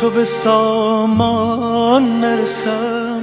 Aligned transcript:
تو 0.00 0.10
به 0.10 0.24
سامان 0.24 2.20
نرسم 2.20 3.22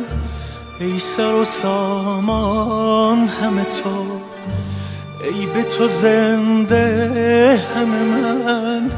ای 0.80 1.00
سر 1.00 1.34
و 1.34 1.46
سامان 1.46 3.28
همه 3.28 3.64
تو 3.64 4.06
ای 5.24 5.46
به 5.46 5.64
تو 5.64 5.88
زنده 5.88 7.62
همه 7.76 8.04
من 8.04 8.92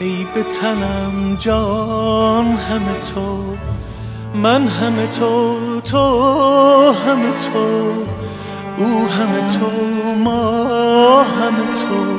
ای 0.00 0.26
به 0.34 0.42
تنم 0.42 1.36
جان 1.38 2.44
همه 2.44 3.00
تو 3.14 3.44
من 4.34 4.68
همه 4.68 5.06
تو 5.06 5.80
تو 5.80 6.92
همه 6.92 7.32
تو 7.52 7.92
او 8.78 9.08
همه 9.08 9.58
تو 9.58 9.70
ما 10.24 11.22
همه 11.22 11.66
تو 11.88 12.16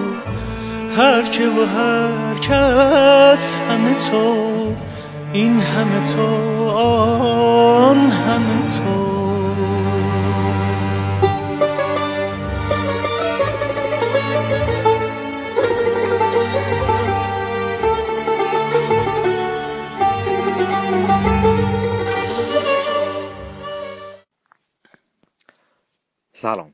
هر 0.98 1.22
که 1.22 1.48
و 1.48 1.66
هر 1.66 2.36
کس 2.42 3.62
همه 3.70 3.96
تو. 4.12 4.87
این 5.34 5.60
همه 5.60 6.14
تو 6.14 6.26
آن 6.70 7.98
همه 8.12 8.78
تو. 8.78 9.18
سلام. 26.34 26.74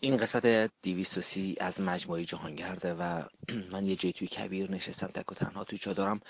این 0.00 0.16
قسمت 0.16 0.70
230 0.82 1.56
از 1.60 1.80
مجموعه 1.80 2.24
جهانگرده 2.24 2.94
و 2.94 3.22
من 3.72 3.86
یه 3.86 3.96
جایی 3.96 4.12
توی 4.12 4.28
کبیر 4.28 4.70
نشستم 4.70 5.06
تک 5.06 5.32
و 5.32 5.34
تنها 5.34 5.64
توی 5.64 5.78
چادرم 5.78 6.20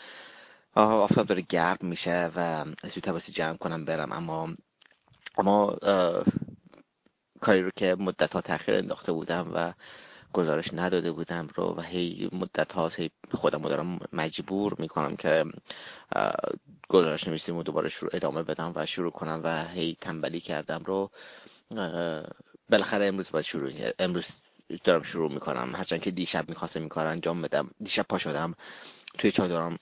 آفتاب 0.74 1.26
داره 1.26 1.40
گرم 1.48 1.78
میشه 1.80 2.30
و 2.36 2.64
زودتر 2.84 3.12
باسی 3.12 3.32
جمع 3.32 3.56
کنم 3.56 3.84
برم. 3.84 4.12
اما 4.12 4.54
اما 5.38 5.76
کاری 7.40 7.62
رو 7.62 7.70
که 7.76 7.96
مدت 7.98 8.32
ها 8.32 8.40
تاخیر 8.40 8.74
انداخته 8.74 9.12
بودم 9.12 9.50
و 9.54 9.72
گزارش 10.32 10.74
نداده 10.74 11.12
بودم 11.12 11.48
رو 11.54 11.74
و 11.76 11.80
هی 11.80 12.28
مدت 12.32 12.72
ها 12.72 12.88
هی 12.88 13.10
خودم 13.32 13.62
دارم 13.62 13.98
مجبور 14.12 14.74
می‌کنم 14.78 15.16
که 15.16 15.44
گزارش 16.88 17.28
نویسیم 17.28 17.56
و 17.56 17.62
دوباره 17.62 17.88
شروع 17.88 18.10
ادامه 18.12 18.42
بدم 18.42 18.72
و 18.74 18.86
شروع 18.86 19.10
کنم 19.10 19.40
و 19.44 19.64
هی 19.64 19.96
تنبلی 20.00 20.40
کردم 20.40 20.82
رو. 20.84 21.10
بالاخره 22.68 23.06
امروز 23.06 23.30
باید 23.30 23.44
شروع 23.44 23.72
امروز 23.98 24.26
دارم 24.84 25.02
شروع 25.02 25.32
می‌کنم. 25.32 25.76
هرچند 25.76 26.00
که 26.00 26.10
دیشب 26.10 26.48
می‌خواستم 26.48 26.80
این 26.80 26.88
کار 26.88 27.06
انجام 27.06 27.42
بدم 27.42 27.70
دیشب 27.80 28.06
پا 28.08 28.18
شدم 28.18 28.54
توی 29.18 29.32
چادرم 29.32 29.78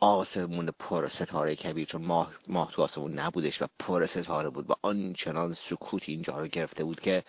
آسمون 0.00 0.70
پر 0.78 1.08
ستاره 1.08 1.56
کبیر 1.56 1.86
چون 1.86 2.02
ماه, 2.04 2.32
ماه 2.48 2.72
تو 2.72 2.82
آسمون 2.82 3.18
نبودش 3.18 3.62
و 3.62 3.66
پر 3.78 4.06
ستاره 4.06 4.50
بود 4.50 4.70
و 4.70 4.74
آنچنان 4.82 5.54
سکوتی 5.54 6.12
اینجا 6.12 6.38
رو 6.38 6.46
گرفته 6.46 6.84
بود 6.84 7.00
که 7.00 7.24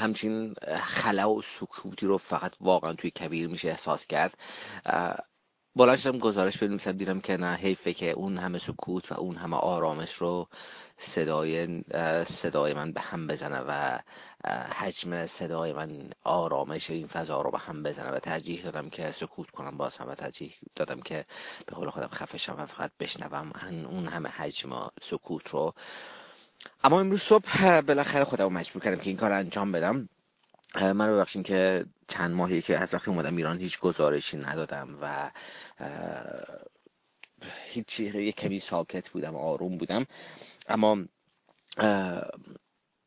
همچین 0.00 0.54
خلا 0.80 1.30
و 1.30 1.42
سکوتی 1.42 2.06
رو 2.06 2.18
فقط 2.18 2.54
واقعا 2.60 2.92
توی 2.92 3.10
کبیر 3.10 3.48
میشه 3.48 3.68
احساس 3.68 4.06
کرد. 4.06 4.38
بلند 5.76 5.96
شدم 5.96 6.18
گزارش 6.18 6.58
بنویسم 6.58 6.92
دیدم 6.92 7.20
که 7.20 7.36
نه 7.36 7.54
حیفه 7.54 7.94
که 7.94 8.10
اون 8.10 8.38
همه 8.38 8.58
سکوت 8.58 9.12
و 9.12 9.20
اون 9.20 9.36
همه 9.36 9.56
آرامش 9.56 10.14
رو 10.14 10.48
صدای 10.98 11.84
صدای 12.24 12.74
من 12.74 12.92
به 12.92 13.00
هم 13.00 13.26
بزنه 13.26 13.60
و 13.68 13.98
حجم 14.74 15.26
صدای 15.26 15.72
من 15.72 16.10
آرامش 16.24 16.90
این 16.90 17.06
فضا 17.06 17.42
رو 17.42 17.50
به 17.50 17.58
هم 17.58 17.82
بزنه 17.82 18.10
و 18.10 18.18
ترجیح 18.18 18.62
دادم 18.62 18.90
که 18.90 19.10
سکوت 19.10 19.50
کنم 19.50 19.76
باز 19.76 19.96
هم 19.96 20.08
و 20.08 20.14
ترجیح 20.14 20.54
دادم 20.76 21.00
که 21.00 21.24
به 21.66 21.76
قول 21.76 21.90
خودم 21.90 22.08
خفشم 22.12 22.56
و 22.58 22.66
فقط 22.66 22.90
بشنوم 23.00 23.52
اون 23.90 24.06
همه 24.06 24.28
حجم 24.28 24.90
سکوت 25.02 25.48
رو. 25.48 25.74
اما 26.84 27.00
امروز 27.00 27.22
صبح 27.22 27.80
بالاخره 27.80 28.24
خودم 28.24 28.52
مجبور 28.52 28.82
کردم 28.82 28.96
که 28.96 29.10
این 29.10 29.16
کار 29.16 29.32
انجام 29.32 29.72
بدم. 29.72 30.08
من 30.82 31.12
ببخشین 31.12 31.42
که 31.42 31.86
چند 32.08 32.34
ماهی 32.34 32.62
که 32.62 32.78
از 32.78 32.94
وقتی 32.94 33.10
اومدم 33.10 33.36
ایران 33.36 33.58
هیچ 33.58 33.78
گزارشی 33.78 34.36
ندادم 34.36 34.98
و 35.02 35.30
هیچ 37.64 38.00
یه 38.00 38.32
کمی 38.32 38.60
ساکت 38.60 39.08
بودم 39.08 39.36
آروم 39.36 39.78
بودم. 39.78 40.06
اما 40.68 41.04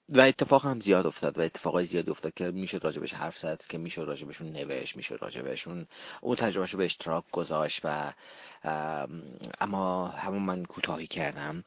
و 0.10 0.22
اتفاق 0.22 0.66
هم 0.66 0.80
زیاد 0.80 1.08
افتاد 1.08 1.38
و 1.38 1.42
اتفاقای 1.42 1.86
زیادی 1.86 2.12
افتاد 2.12 2.34
که 2.34 2.52
می‌شد 2.52 2.84
راجبش 2.84 3.14
حرف 3.14 3.38
زد 3.38 3.64
که 3.70 3.78
می‌شد 3.78 4.02
راجبشون 4.02 4.52
نوشت 4.52 4.96
می‌شد 4.96 5.18
راجبشون 5.22 5.88
اون 6.22 6.36
تجربهش 6.36 6.72
رو 6.72 6.78
به 6.78 6.86
اشتراک 6.86 7.24
گذاشت 7.32 7.82
و 7.84 8.14
اما 9.62 10.08
همون 10.08 10.42
من 10.42 10.66
کوتاهی 10.66 11.08
کردم 11.08 11.64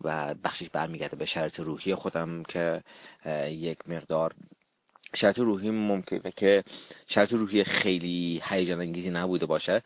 و 0.00 0.34
بخشش 0.34 0.70
برمیگرده 0.70 1.16
به 1.16 1.24
شرط 1.24 1.60
روحی 1.60 1.94
خودم 1.94 2.42
که 2.42 2.82
یک 3.48 3.88
مقدار 3.88 4.34
شرط 5.14 5.38
روحی 5.38 5.70
ممکنه 5.70 6.32
که 6.36 6.64
شرط 7.06 7.32
روحی 7.32 7.64
خیلی 7.64 8.42
هیجان 8.44 8.80
انگیزی 8.80 9.10
نبوده 9.10 9.46
باشه. 9.46 9.82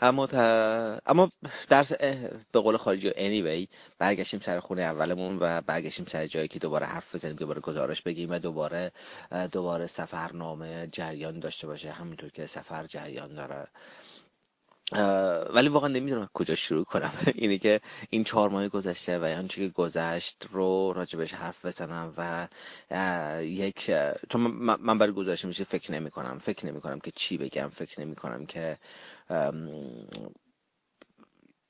اما 0.00 0.26
تا... 0.26 1.00
اما 1.06 1.30
در 1.68 1.84
به 2.52 2.60
قول 2.60 2.76
خارجی 2.76 3.10
anyway 3.10 3.68
برگشتیم 3.98 4.40
سر 4.40 4.60
خونه 4.60 4.82
اولمون 4.82 5.38
و 5.40 5.60
برگشتیم 5.60 6.06
سر 6.06 6.26
جایی 6.26 6.48
که 6.48 6.58
دوباره 6.58 6.86
حرف 6.86 7.14
بزنیم 7.14 7.36
دوباره 7.36 7.60
گزارش 7.60 8.02
بگیم 8.02 8.30
و 8.30 8.38
دوباره 8.38 8.92
دوباره 9.52 9.86
سفرنامه 9.86 10.88
جریان 10.92 11.40
داشته 11.40 11.66
باشه. 11.66 11.90
همونطور 11.90 12.30
که 12.30 12.46
سفر 12.46 12.86
جریان 12.86 13.34
داره. 13.34 13.66
ولی 15.54 15.68
واقعا 15.68 15.88
نمی‌دونم 15.88 16.28
کجا 16.34 16.54
شروع 16.54 16.84
کنم. 16.84 17.12
اینه 17.34 17.58
که 17.58 17.80
این 18.10 18.24
چهار 18.24 18.48
ماه 18.48 18.68
گذشته 18.68 19.18
و 19.18 19.24
آنچه 19.24 19.60
که 19.60 19.68
گذشت 19.68 20.48
رو 20.52 20.92
راجبش 20.92 21.34
حرف 21.34 21.66
بزنم 21.66 22.14
و 22.16 22.48
یک 23.42 23.90
چون 24.28 24.40
من 24.80 24.98
برای 24.98 25.12
گذاشته 25.12 25.48
میشه 25.48 25.64
فکر 25.64 25.92
نمی 25.92 26.10
کنم 26.10 26.38
فکر 26.38 26.66
نمی 26.66 26.80
کنم 26.80 27.00
که 27.00 27.10
چی 27.10 27.38
بگم. 27.38 27.68
فکر 27.68 28.00
نمی 28.00 28.16
کنم 28.16 28.46
که 28.46 28.78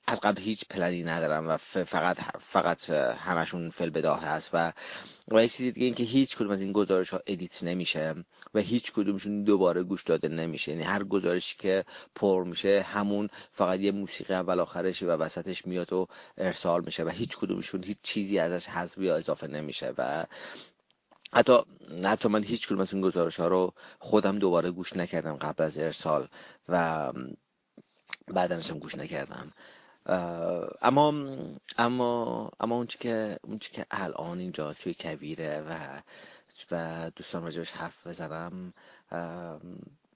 از 0.08 0.20
قبل 0.20 0.40
هیچ 0.42 0.64
پلنی 0.70 1.02
ندارم 1.02 1.48
و 1.48 1.56
فقط 1.56 2.16
فقط 2.40 2.90
همشون 2.90 3.70
فی‌البداهه 3.70 4.22
هست 4.24 4.50
و 4.52 4.72
و 5.28 5.44
یک 5.44 5.52
چیز 5.52 5.74
دیگه 5.74 5.84
این 5.84 5.94
که 5.94 6.02
هیچ 6.02 6.36
کدوم 6.36 6.50
از 6.50 6.60
این 6.60 6.72
گزارش 6.72 7.10
ها 7.10 7.20
edit 7.26 7.62
نمیشه 7.62 8.14
و 8.54 8.60
هیچ 8.60 8.92
کدومشون 8.92 9.44
دوباره 9.44 9.82
گوش 9.82 10.02
داده 10.02 10.28
نمیشه. 10.28 10.72
یعنی 10.72 10.82
هر 10.84 11.04
گزارشی 11.04 11.56
که 11.58 11.84
پر 12.14 12.44
میشه 12.44 12.82
همون 12.82 13.28
فقط 13.52 13.80
یه 13.80 13.92
موسیقی 13.92 14.34
اول 14.34 14.60
آخرش 14.60 15.02
و 15.02 15.06
وسطش 15.06 15.66
میاد 15.66 15.92
و 15.92 16.06
ارسال 16.38 16.84
میشه 16.84 17.04
و 17.04 17.08
هیچ 17.08 17.36
کدومشون 17.36 17.84
هیچ 17.84 17.98
چیزی 18.02 18.38
ازش 18.38 18.66
حذف 18.68 18.98
یا 18.98 19.16
اضافه 19.16 19.46
نمیشه 19.46 19.92
و 19.98 20.24
حتی 21.32 21.58
حتی 22.04 22.28
من 22.28 22.44
هیچ 22.44 22.66
کدوم 22.66 22.80
از 22.80 22.92
این 22.92 23.02
گزارش 23.02 23.40
ها 23.40 23.46
رو 23.48 23.74
خودم 23.98 24.38
دوباره 24.38 24.70
گوش 24.70 24.96
نکردم 24.96 25.36
قبل 25.36 25.64
از 25.64 25.78
ارسال 25.78 26.28
و 26.68 27.12
بعدنشم 28.34 28.78
گوش 28.78 28.94
نکردم. 28.94 29.52
اما 30.08 31.08
اما 31.78 32.50
اما 32.60 32.76
اون 32.76 32.86
که 32.86 33.38
اون 33.42 33.58
که 33.58 33.86
الان 33.90 34.38
اینجا 34.38 34.72
توی 34.72 34.94
کویره 34.94 35.60
و 35.68 36.02
و 36.70 37.10
دوستان 37.16 37.42
راجبش 37.42 37.72
حرف 37.72 38.06
بزنم 38.06 38.72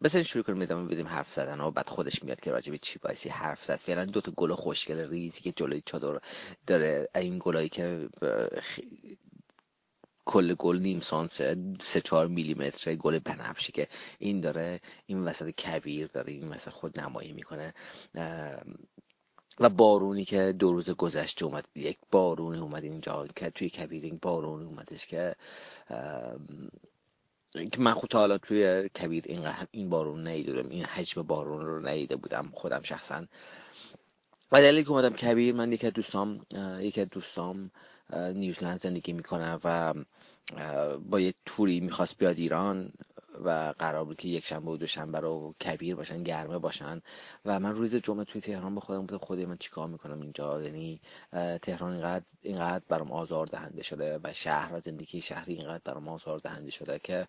بسید 0.03 0.23
شروع 0.23 0.45
کنیم 0.45 0.59
میدم 0.59 0.89
بدیم 0.89 1.09
حرف 1.09 1.33
زدن 1.33 1.61
و 1.61 1.71
بعد 1.71 1.89
خودش 1.89 2.23
میاد 2.23 2.41
که 2.41 2.51
راجب 2.51 2.77
چی 2.77 2.99
بایستی 2.99 3.29
حرف 3.29 3.65
زد. 3.65 3.77
فعلا 3.77 4.05
دو 4.05 4.21
تا 4.21 4.33
گل 4.37 4.55
خوشگل 4.55 5.09
ریزی 5.09 5.41
که 5.41 5.53
جلوی 5.53 5.83
چادر 5.87 6.21
داره. 6.67 7.09
این 7.15 7.39
گلایی 7.41 7.69
که 7.69 8.09
کل 10.25 10.55
گل 10.55 10.79
نیم 10.79 11.01
سانس 11.01 11.41
سه 11.81 12.01
چهار 12.01 12.29
میلیمتر 12.29 12.95
گل 12.95 13.19
بنفشی 13.19 13.73
که 13.73 13.89
این 14.19 14.41
داره 14.41 14.81
این 15.07 15.25
وسط 15.25 15.55
کویر 15.59 16.07
داره 16.07 16.33
این 16.33 16.49
وسط 16.49 16.71
خود 16.71 17.01
نمایی 17.01 17.33
می‌کنه. 17.33 17.75
و 19.61 19.69
بارونی 19.69 20.25
که 20.25 20.53
دو 20.59 20.73
روز 20.73 20.91
گذشته 20.91 21.45
اومد 21.45 21.69
یک 21.75 21.99
بارونی 22.11 22.59
اومد 22.59 22.85
اینجا 22.85 23.27
که 23.37 23.51
توی 23.51 23.69
کبیر 23.69 24.15
بارونی 24.15 24.65
اومدش 24.65 25.07
که 25.07 25.35
که 27.53 27.81
من 27.81 27.95
خود 27.95 28.15
حالا 28.15 28.39
توی 28.39 28.89
کبیر 28.89 29.25
این, 29.27 29.49
این 29.71 29.91
بارون 29.91 30.29
نیدونم 30.29 30.69
این 30.69 30.85
حجم 30.85 31.23
بارون 31.23 31.67
رو 31.67 31.89
نیده 31.89 32.17
بودم 32.17 32.51
خودم 32.55 32.83
شخصا. 32.83 33.27
و 34.53 34.61
دلیلی 34.61 34.85
که 34.85 34.91
اومدم 34.91 35.13
کبیر 35.13 35.55
من 35.55 35.73
یکی 35.73 35.87
از 35.87 35.93
دوستام 35.93 36.47
یکی 36.81 37.01
از 37.01 37.09
دوستام 37.09 37.71
نیوزلند 38.35 38.81
زندگی 38.81 39.13
می‌کنه 39.13 39.59
و 39.65 39.95
با 41.11 41.21
یه 41.21 41.35
توری 41.47 41.81
می‌خواست 41.81 42.19
بیاد 42.19 42.39
ایران. 42.39 42.93
و 43.45 43.75
قرار 43.79 44.05
بود 44.05 44.17
که 44.17 44.29
یک 44.29 44.47
شنبه 44.47 44.71
و 44.71 44.77
دوشنبه 44.77 45.21
رو 45.21 45.55
کبیر 45.61 45.95
باشن 45.97 46.23
گرمه 46.23 46.59
باشن. 46.59 47.03
و 47.45 47.61
من 47.61 47.75
روز 47.75 47.95
جمعه 47.95 48.25
توی 48.25 48.41
تهران 48.41 48.75
به 48.75 48.81
خودم 48.81 49.01
بودم 49.01 49.19
خودی 49.19 49.47
من 49.47 49.57
چیکار 49.57 49.89
می‌کنم 49.89 50.21
اینجا؟ 50.21 50.63
یعنی 50.63 51.01
تهران 51.63 51.93
اینقدر 51.93 52.25
اینقدر 52.43 52.85
برام 52.89 53.13
آزار 53.13 53.47
دهنده 53.47 53.83
شده 53.83 54.21
و 54.25 54.33
شهر 54.33 54.75
و 54.75 54.81
زندگی 54.81 55.21
شهری 55.21 55.55
اینقدر 55.55 55.83
برام 55.85 56.09
آزار 56.09 56.39
دهنده 56.39 56.71
شده 56.71 56.99
که 56.99 57.27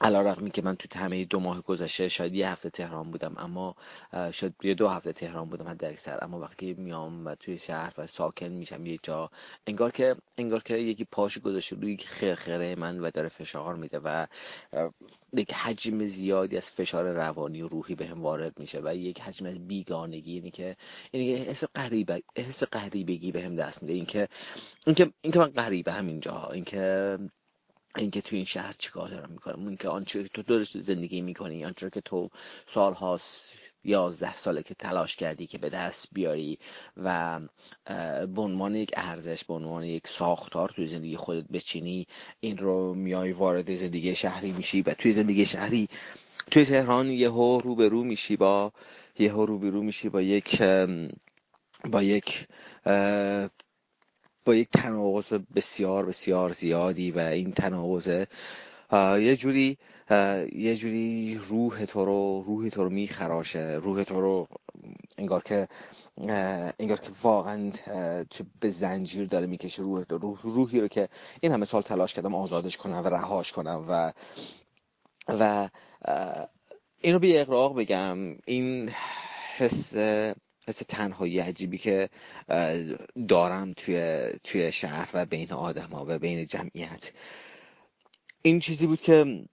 علا 0.00 0.22
رقمی 0.22 0.50
که 0.50 0.62
من 0.62 0.76
تو 0.76 0.98
همه 0.98 1.24
دو 1.24 1.40
ماه 1.40 1.62
گذشته 1.62 2.08
شاید 2.08 2.34
یه 2.34 2.50
هفته 2.50 2.70
تهران 2.70 3.10
بودم 3.10 3.34
اما 3.38 3.76
شاید 4.30 4.54
یه 4.62 4.74
دو 4.74 4.88
هفته 4.88 5.12
تهران 5.12 5.48
بودم 5.48 5.68
حد 5.68 5.84
اکثر 5.84 6.18
اما 6.22 6.40
وقتی 6.40 6.74
میام 6.74 7.26
و 7.26 7.34
توی 7.34 7.58
شهر 7.58 7.94
و 7.98 8.06
ساکن 8.06 8.48
میشم 8.48 8.86
یه 8.86 8.98
جا 9.02 9.30
انگار 9.66 9.90
که 9.90 10.16
انگار 10.38 10.62
که 10.62 10.76
یکی 10.76 11.04
پاش 11.04 11.38
گذاشته 11.38 11.76
روی 11.76 11.96
خرخره 11.96 12.74
من 12.74 13.00
و 13.00 13.10
داره 13.10 13.28
فشار 13.28 13.74
میده 13.74 14.00
و 14.04 14.26
یک 15.32 15.52
حجم 15.52 16.04
زیادی 16.04 16.56
از 16.56 16.70
فشار 16.70 17.12
روانی 17.12 17.62
و 17.62 17.68
روحی 17.68 17.94
بهم 17.94 18.14
به 18.14 18.20
وارد 18.20 18.58
میشه 18.58 18.80
و 18.84 18.94
یک 18.94 19.20
حجم 19.20 19.46
از 19.46 19.68
بیگانگی 19.68 20.32
اینی 20.32 20.50
که 20.50 20.76
که 21.12 21.18
حس 21.18 21.64
غریبه 21.74 22.22
حس 22.38 22.64
غریبگی 22.64 23.32
بهم 23.32 23.56
دست 23.56 23.82
میده. 23.82 23.94
اینکه 23.94 24.28
اینکه 24.86 25.12
اینکه 25.22 25.38
من 25.38 25.46
غریبه 25.48 25.92
همینجا 25.92 26.48
اینکه 26.52 27.18
اینکه 27.96 28.20
تو 28.20 28.36
این 28.36 28.44
شهر 28.44 28.74
چیکار 28.78 29.08
دارم 29.08 29.30
می‌کنم؟ 29.30 29.66
اینکه 29.68 29.88
آنچه 29.88 30.22
تو 30.22 30.42
درست 30.42 30.80
زندگی 30.80 31.22
می‌کنی 31.22 31.64
آنچه 31.64 31.90
که 31.90 32.00
تو 32.00 32.30
سال 32.66 32.94
هاست 32.94 33.54
یازده 33.84 34.36
ساله 34.36 34.62
که 34.62 34.74
تلاش 34.74 35.16
کردی 35.16 35.46
که 35.46 35.58
به 35.58 35.70
دست 35.70 36.08
بیاری 36.12 36.58
و 36.96 37.40
به 38.26 38.42
عنوان 38.42 38.74
یک 38.74 38.90
ارزش 38.96 39.44
به 39.44 39.54
عنوان 39.54 39.84
یک 39.84 40.06
ساختار 40.06 40.68
توی 40.68 40.86
زندگی 40.86 41.16
خودت 41.16 41.48
بچینی 41.48 42.06
این 42.40 42.58
رو 42.58 42.94
میای 42.94 43.32
وارد 43.32 43.74
زندگی 43.76 44.16
شهری 44.16 44.52
میشی 44.52 44.82
و 44.82 44.94
توی 44.94 45.12
زندگی 45.12 45.46
شهری 45.46 45.88
توی 46.50 46.64
تهران 46.64 47.10
یهو 47.10 47.60
روبرو 47.64 48.04
میشی 48.04 48.36
با 48.36 48.72
یهو 49.18 49.46
روبرو 49.46 49.82
میشی 49.82 50.08
با 50.08 50.22
یک 50.22 50.62
با 51.84 52.02
یک 52.02 52.46
با 54.44 54.54
یک 54.54 54.68
تناقض 54.70 55.32
بسیار 55.32 56.04
بسیار 56.06 56.52
زیادی 56.52 57.10
و 57.10 57.18
این 57.18 57.52
تناقض 57.52 58.26
یه 59.20 59.36
جوری 59.36 59.78
یه 60.52 60.76
جوری 60.76 61.40
روح 61.48 61.84
تو 61.84 62.04
رو 62.04 62.42
روح 62.46 62.68
تو 62.68 62.84
رو 62.84 62.90
میخراشه 62.90 63.78
روح 63.82 64.02
تو 64.02 64.20
رو 64.20 64.48
انگار 65.18 65.42
که 65.42 65.68
انگار 66.78 67.00
که 67.00 67.10
واقعا 67.22 67.72
به 68.60 68.70
زنجیر 68.70 69.26
داره 69.26 69.46
می‌کشه 69.46 69.82
روح 69.82 70.04
تو 70.04 70.18
روح 70.18 70.38
روحی 70.42 70.80
رو 70.80 70.88
که 70.88 71.08
این 71.40 71.52
همه 71.52 71.66
سال 71.66 71.82
تلاش 71.82 72.14
کردم 72.14 72.34
آزادش 72.34 72.76
کنم 72.76 73.04
و 73.04 73.08
رهاش 73.08 73.52
کنم 73.52 73.84
و 73.88 74.12
و 75.28 75.68
اینو 77.00 77.18
بی 77.18 77.38
اقراق 77.38 77.78
بگم. 77.78 78.18
این 78.46 78.90
حس 79.56 79.94
حس 80.68 80.82
تنهایی 80.88 81.38
عجیبی 81.38 81.78
که 81.78 82.08
دارم 83.28 83.72
توی 83.72 84.28
توی 84.44 84.72
شهر 84.72 85.10
و 85.14 85.24
بین 85.24 85.52
آدم 85.52 85.88
ها 85.88 86.04
و 86.08 86.18
بین 86.18 86.46
جمعیت. 86.46 87.12
این 88.42 88.60
چیزی 88.60 88.86
بود 88.86 89.00
که 89.00 89.44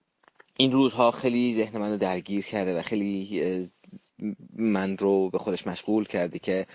این 0.56 0.72
روزها 0.72 1.10
خیلی 1.10 1.54
ذهن 1.56 1.78
منو 1.78 1.96
درگیر 1.96 2.44
کرده 2.44 2.78
و 2.78 2.82
خیلی 2.82 3.70
من 4.56 4.96
رو 4.96 5.30
به 5.30 5.38
خودش 5.38 5.66
مشغول 5.66 6.04
کرده 6.04 6.38
که 6.38 6.66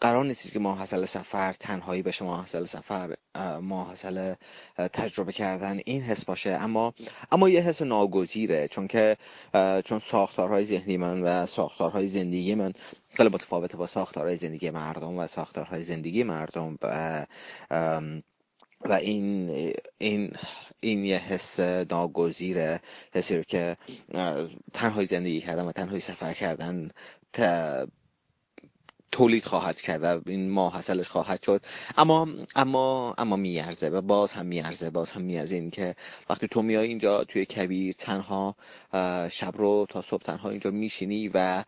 قرار 0.00 0.24
نیست 0.24 0.52
که 0.52 0.58
ما 0.58 0.74
حاصل 0.74 1.04
سفر 1.04 1.52
تنهایی 1.52 2.02
بشه 2.02 2.24
ما 2.24 2.36
حاصل 2.36 2.64
سفر 2.64 3.16
ما 3.60 3.84
حاصل 3.84 4.34
تجربه 4.76 5.32
کردن 5.32 5.80
این 5.84 6.02
حس 6.02 6.24
باشه. 6.24 6.50
اما 6.50 6.94
اما 7.32 7.48
یه 7.48 7.60
حس 7.60 7.82
ناگزیره 7.82 8.68
چون 8.68 8.86
که 8.88 9.16
چون 9.84 10.02
ساختارهای 10.10 10.64
ذهنی 10.64 10.96
من 10.96 11.22
و 11.22 11.46
ساختارهای 11.46 12.08
زندگی 12.08 12.54
من 12.54 12.72
خیلی 13.16 13.28
متفاوته 13.28 13.76
با 13.76 13.86
ساختارهای 13.86 14.36
زندگی 14.36 14.70
مردم 14.70 15.18
و 15.18 15.26
ساختارهای 15.26 15.82
زندگی 15.82 16.22
مردم 16.24 16.78
و 16.82 17.26
و 18.84 18.92
این 18.92 19.50
این 19.98 20.32
این 20.80 21.04
یه 21.04 21.18
حس 21.18 21.60
ناگزیره 21.60 22.80
حسی 23.14 23.44
که 23.44 23.76
تنهایی 24.72 25.06
زندگی 25.06 25.40
کردن 25.40 25.64
و 25.64 25.72
تنهایی 25.72 26.00
سفر 26.00 26.32
کردن 26.32 26.90
تولید 29.12 29.44
خواهد 29.44 29.80
کرد 29.80 30.02
و 30.02 30.20
این 30.26 30.50
ماه 30.50 30.72
حاصلش 30.72 31.08
خواهد 31.08 31.42
شد. 31.42 31.62
اما 31.96 32.28
اما 32.56 33.14
اما 33.18 33.36
میارزه 33.36 33.88
و 33.88 34.00
باز 34.00 34.32
هم 34.32 34.46
میارزه 34.46 34.90
باز 34.90 35.10
هم 35.12 35.22
میارزه 35.22 35.54
این 35.54 35.70
که 35.70 35.94
وقتی 36.30 36.48
تو 36.48 36.62
میای 36.62 36.88
اینجا 36.88 37.24
توی 37.24 37.44
کبیر 37.46 37.94
تنها 37.94 38.56
شب 39.30 39.52
رو 39.56 39.86
تا 39.88 40.02
صبح 40.02 40.22
تنها 40.22 40.50
اینجا 40.50 40.70
میشینی 40.70 41.30
و 41.34 41.64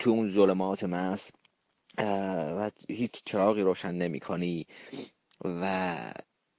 توی 0.00 0.12
اون 0.12 0.30
ظلمات 0.30 0.84
مست 0.84 1.30
و 1.98 2.70
هیچ 2.88 3.22
چراغی 3.24 3.62
روشن 3.62 3.94
نمی 3.94 4.20
کنی 4.20 4.66
و 5.44 5.94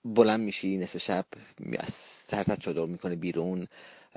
بلند 0.05 0.39
میشی 0.39 0.77
نصف 0.77 0.97
شب 0.97 1.25
از 1.79 1.93
سرتت 1.93 2.59
چادر 2.59 2.85
می‌کنه 2.85 3.15
بیرون. 3.15 3.67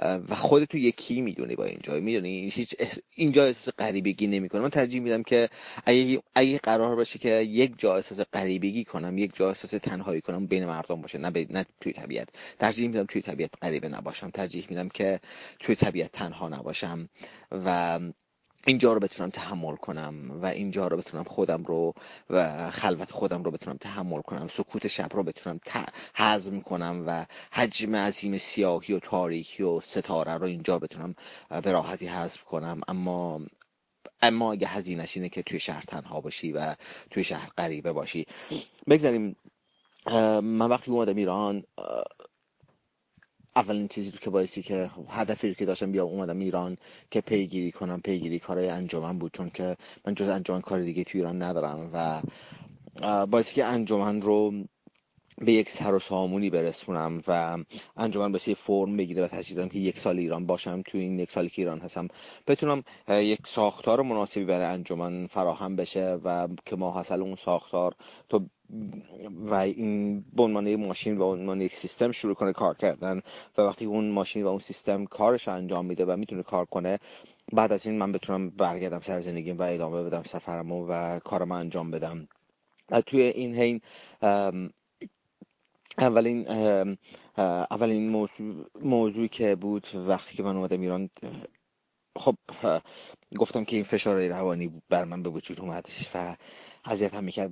و 0.03 0.35
خودتو 0.35 0.79
یکی 0.79 1.21
می‌دونی 1.21 1.57
با 1.57 1.65
اینجا 1.65 1.95
می‌دونی؟ 1.95 2.49
هیچ 2.49 2.75
اینجا 3.15 3.45
احساس 3.45 3.75
غریبگی 3.79 4.27
نمی‌کنه. 4.27 4.61
من 4.61 4.69
ترجیح 4.71 5.01
میدم 5.01 5.23
که 5.23 5.49
اگه 5.87 6.23
اگه 6.35 6.59
قرار 6.59 6.97
باشه 6.97 7.19
که 7.19 7.31
یک 7.41 7.75
جا 7.79 7.97
احساس 7.97 8.21
غریبگی 8.33 8.85
کنم 8.85 9.19
یک 9.19 9.37
جا 9.37 9.49
احساس 9.49 9.71
تنهایی 9.71 10.21
کنم 10.21 10.47
بین 10.47 10.67
مردم 10.67 11.01
باشه 11.01 11.19
نه, 11.19 11.47
نه 11.51 11.65
توی 11.81 11.93
طبیعت. 11.93 12.29
ترجیح 12.59 12.89
میدم 12.89 13.05
توی 13.05 13.23
طبیعت 13.23 13.51
غریبه 13.63 13.89
نباشم. 13.89 14.31
ترجیح 14.31 14.67
میدم 14.71 14.89
که 14.89 15.21
توی 15.59 15.75
طبیعت 15.75 16.13
تنها 16.13 16.49
نباشم 16.49 17.09
و 17.53 18.01
اینجا 18.69 18.93
رو 18.93 19.01
بتونم 19.01 19.31
تحمل 19.31 19.77
کنم 19.77 20.41
و 20.43 20.47
اینجا 20.47 20.87
رو 20.87 20.97
بتونم 20.97 21.25
خودم 21.25 21.65
رو 21.65 21.95
و 22.31 22.71
خلوت 22.71 23.11
خودم 23.11 23.43
رو 23.43 23.51
بتونم 23.51 23.77
تحمل 23.77 24.21
کنم. 24.21 24.49
سکوت 24.49 24.87
شب 24.87 25.09
رو 25.13 25.23
بتونم 25.23 25.61
هضم 26.15 26.61
کنم 26.61 27.05
و 27.07 27.27
حجم 27.53 27.97
عظیم 27.97 28.39
سیاهی 28.39 28.95
و 28.95 28.99
تاریکی 28.99 29.63
و 29.63 29.81
ستاره 29.81 30.33
رو 30.33 30.45
اینجا 30.45 30.79
بتونم 30.79 31.15
به 31.63 31.73
راحتی 31.73 32.07
حذف 32.07 32.45
کنم. 32.45 32.81
اما 32.89 33.41
اما 34.23 34.53
اگه 34.53 34.67
هزینش 34.69 35.17
اینه 35.17 35.29
که 35.29 35.43
توی 35.43 35.61
شهر 35.61 35.83
تنها 35.83 36.21
باشی 36.21 36.53
و 36.53 36.75
توی 37.11 37.25
شهر 37.25 37.51
غریبه 37.59 37.93
باشی. 37.93 38.27
بگذاریم 38.89 39.37
من 40.41 40.69
وقتی 40.69 40.91
اومدم 40.91 41.17
ایران 41.17 41.65
اولین 43.57 43.89
چیزی 43.89 44.11
که 44.11 44.31
بایستی 44.31 44.63
که 44.63 44.91
هدفی 45.09 45.49
رو 45.49 45.55
که 45.55 45.65
داشتم 45.65 45.93
بیا 45.93 46.05
اومدم 46.05 46.39
ایران 46.39 46.77
که 47.11 47.21
پیگیری 47.21 47.73
کنم 47.73 48.01
پیگیری 48.01 48.39
کارهای 48.39 48.69
انجمن 48.69 49.19
بود. 49.19 49.33
چون 49.33 49.51
که 49.51 49.77
من 50.07 50.15
جز 50.15 50.29
انجمن 50.29 50.61
کار 50.61 50.81
دیگه 50.81 51.05
تو 51.05 51.19
ایران 51.19 51.43
ندارم 51.43 51.91
و 51.93 52.23
بایستی 53.27 53.55
که 53.55 53.65
انجمن 53.65 54.21
رو 54.23 54.53
به 55.41 55.53
یک 55.53 55.71
سر 55.71 55.95
و 55.95 55.99
سامونی 55.99 56.51
برسونم 56.51 57.23
و 57.29 57.59
انجمن 57.97 58.33
به 58.33 58.39
فرم 58.39 58.97
بگیره 58.97 59.23
و 59.25 59.29
تشکیل 59.29 59.69
که 59.69 59.79
یک 59.79 59.99
سال 59.99 60.19
ایران 60.19 60.47
باشم 60.47 60.83
تو 60.83 60.99
این 60.99 61.19
یک 61.19 61.31
سالی 61.31 61.49
که 61.49 61.63
ایران 61.63 61.81
هستم. 61.81 62.09
بتونم 62.47 62.83
یک 63.09 63.39
ساختار 63.47 64.03
مناسبی 64.03 64.45
برای 64.45 64.67
انجمن 64.67 65.27
فراهم 65.27 65.77
بشه 65.77 66.19
و 66.25 66.49
که 66.67 66.77
ما 66.77 66.91
حاصل 66.91 67.23
اون 67.23 67.37
ساختار 67.37 67.95
تو 68.29 68.47
و 69.29 69.55
این 69.55 70.21
به 70.21 70.43
عنوان 70.43 70.77
ماشین 70.77 71.19
و 71.19 71.25
عنوان 71.25 71.61
یک 71.61 71.75
سیستم 71.75 72.11
شروع 72.11 72.35
کنه 72.35 72.53
کار 72.53 72.77
کردن 72.77 73.21
و 73.59 73.63
وقتی 73.63 73.85
اون 73.85 74.11
ماشین 74.11 74.45
و 74.45 74.49
اون 74.49 74.59
سیستم 74.59 75.05
کارش 75.05 75.49
انجام 75.49 75.87
میده 75.87 76.05
و 76.05 76.17
می‌تونه 76.17 76.43
کار 76.43 76.65
کنه 76.65 76.99
بعد 77.53 77.73
از 77.73 77.87
این 77.87 77.99
من 77.99 78.13
بتونم 78.13 78.51
برگردم 78.51 79.01
سر 79.01 79.21
زندگیم 79.21 79.59
و 79.59 79.63
ادامه 79.63 80.03
بدم 80.03 80.23
سفرمو 80.23 80.87
و 80.89 81.19
کارم 81.19 81.53
انجام 81.53 81.91
بدم. 81.91 82.29
و 82.91 83.01
توی 83.01 83.23
این 83.23 83.55
حین 83.55 83.81
اولین 85.99 86.49
اولین 87.71 88.09
موضوع 88.11 88.67
موضوعی 88.83 89.29
که 89.29 89.55
بود 89.55 89.87
وقتی 89.95 90.37
که 90.37 90.43
من 90.43 90.57
اومدم 90.57 90.81
ایران 90.81 91.11
خب 92.19 92.35
گفتم 93.39 93.65
که 93.65 93.77
این 93.77 93.85
فشار 93.85 94.29
روانی 94.29 94.83
بر 94.89 95.05
من 95.05 95.23
به 95.23 95.31
وجود 95.31 95.61
اومد 95.61 95.87
و 96.15 96.37
اذیت 96.85 97.15
هم 97.15 97.25
می‌کرد. 97.25 97.51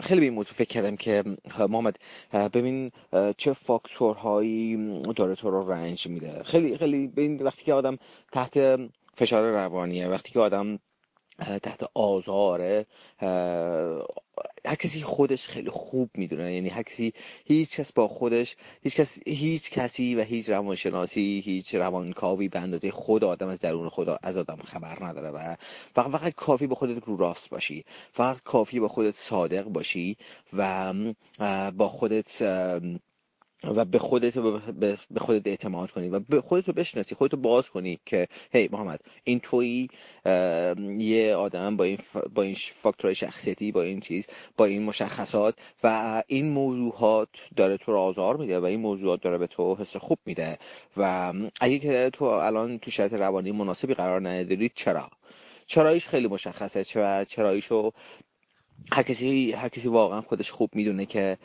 خیلی 0.00 0.20
به 0.20 0.26
این 0.26 0.34
موضوع 0.34 0.52
فکر 0.52 0.68
کردم 0.68 0.96
که 0.96 1.24
محمد 1.58 1.96
ببین 2.54 2.90
چه 3.36 3.52
فاکتورهایی 3.52 5.02
داره 5.16 5.34
تو 5.34 5.50
رو 5.50 5.70
رنج 5.72 6.06
میده. 6.06 6.42
خیلی 6.42 6.78
خیلی 6.78 7.08
ببین 7.08 7.42
وقتی 7.42 7.64
که 7.64 7.74
آدم 7.74 7.98
تحت 8.32 8.80
فشار 9.14 9.50
روانیه 9.52 10.08
وقتی 10.08 10.32
که 10.32 10.40
آدم 10.40 10.78
تحت 11.38 11.90
آزاره 11.94 12.86
هر 14.66 14.74
کسی 14.78 15.02
خودش 15.02 15.48
خیلی 15.48 15.70
خوب 15.70 16.10
می‌دونه. 16.14 16.52
یعنی 16.54 16.68
هر 16.68 16.82
کسی 16.82 17.12
هیچ 17.44 17.80
کس 17.80 17.92
با 17.92 18.08
خودش 18.08 18.56
هیچ 18.82 18.96
کس 18.96 19.18
هیچ 19.26 19.70
کسی 19.70 20.14
و 20.14 20.22
هیچ 20.22 20.50
روانشناسی 20.50 21.42
هیچ 21.44 21.74
روانکاوی 21.74 22.48
به 22.48 22.60
اندازه 22.60 22.90
خود 22.90 23.24
آدم 23.24 23.48
از 23.48 23.60
درون 23.60 23.88
خدا 23.88 24.18
از 24.22 24.36
آدم 24.36 24.58
خبر 24.64 25.04
نداره 25.04 25.30
و 25.30 25.56
فقط 25.94 26.10
فقط 26.10 26.34
کافی 26.34 26.66
با 26.66 26.74
خودت 26.74 27.04
رو 27.04 27.16
راست 27.16 27.48
باشی. 27.50 27.84
فقط 28.12 28.42
کافی 28.42 28.80
با 28.80 28.88
خودت 28.88 29.14
صادق 29.14 29.64
باشی 29.64 30.16
و 30.52 30.94
با 31.76 31.88
خودت 31.88 32.42
و 33.64 33.84
به 33.84 33.98
خودت 33.98 34.38
به 35.10 35.20
خودت 35.20 35.46
اعتماد 35.46 35.90
کنی 35.90 36.08
و 36.08 36.20
به 36.20 36.40
خودت 36.40 36.70
بشناسی 36.70 37.14
خودتو 37.14 37.36
باز 37.36 37.70
کنی 37.70 38.00
که 38.06 38.28
هی 38.52 38.68
محمد 38.72 39.00
این 39.24 39.40
توی 39.40 39.88
یه 40.98 41.34
آدم 41.34 41.76
با 41.76 41.84
این 41.84 41.98
با 42.34 42.42
این 42.42 42.54
فاکتورهای 42.54 43.14
شخصیتی 43.14 43.72
با 43.72 43.82
این 43.82 44.00
چیز 44.00 44.26
با 44.56 44.64
این 44.64 44.82
مشخصات 44.82 45.54
و 45.84 46.22
این 46.26 46.48
موضوعات 46.48 47.28
داره 47.56 47.76
تو 47.76 47.92
رو 47.92 47.98
آزار 47.98 48.36
میده 48.36 48.60
و 48.60 48.64
این 48.64 48.80
موضوعات 48.80 49.22
داره 49.22 49.38
به 49.38 49.46
تو 49.46 49.74
حس 49.74 49.96
خوب 49.96 50.18
میده 50.26 50.58
و 50.96 51.32
اگه 51.60 51.78
که 51.78 52.10
تو 52.12 52.24
الان 52.24 52.78
تو 52.78 52.90
شرایط 52.90 53.12
روانی 53.12 53.52
مناسبی 53.52 53.94
قرار 53.94 54.28
نداری 54.28 54.70
چرا؟ 54.74 55.10
چراییش 55.66 56.08
خیلی 56.08 56.28
مشخصه؟ 56.28 56.84
و 57.00 57.24
چراییشو 57.24 57.92
هر 58.92 59.02
کسی 59.02 59.52
هر 59.52 59.68
کسی 59.68 59.88
واقعا 59.88 60.20
خودش 60.20 60.50
خوب 60.50 60.70
می‌دونه 60.74 61.06
که 61.06 61.38